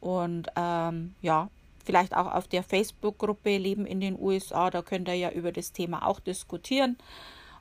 Und 0.00 0.48
ähm, 0.56 1.14
ja, 1.22 1.48
vielleicht 1.84 2.14
auch 2.14 2.32
auf 2.32 2.48
der 2.48 2.62
Facebook-Gruppe 2.62 3.56
Leben 3.56 3.86
in 3.86 4.00
den 4.00 4.18
USA. 4.18 4.70
Da 4.70 4.82
könnt 4.82 5.08
ihr 5.08 5.14
ja 5.14 5.30
über 5.30 5.52
das 5.52 5.72
Thema 5.72 6.06
auch 6.06 6.20
diskutieren. 6.20 6.96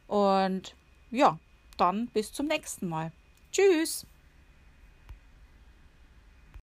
Und 0.08 0.76
ja, 1.12 1.38
dann 1.78 2.08
bis 2.08 2.34
zum 2.34 2.48
nächsten 2.48 2.90
Mal. 2.90 3.12
Tschüss. 3.52 4.06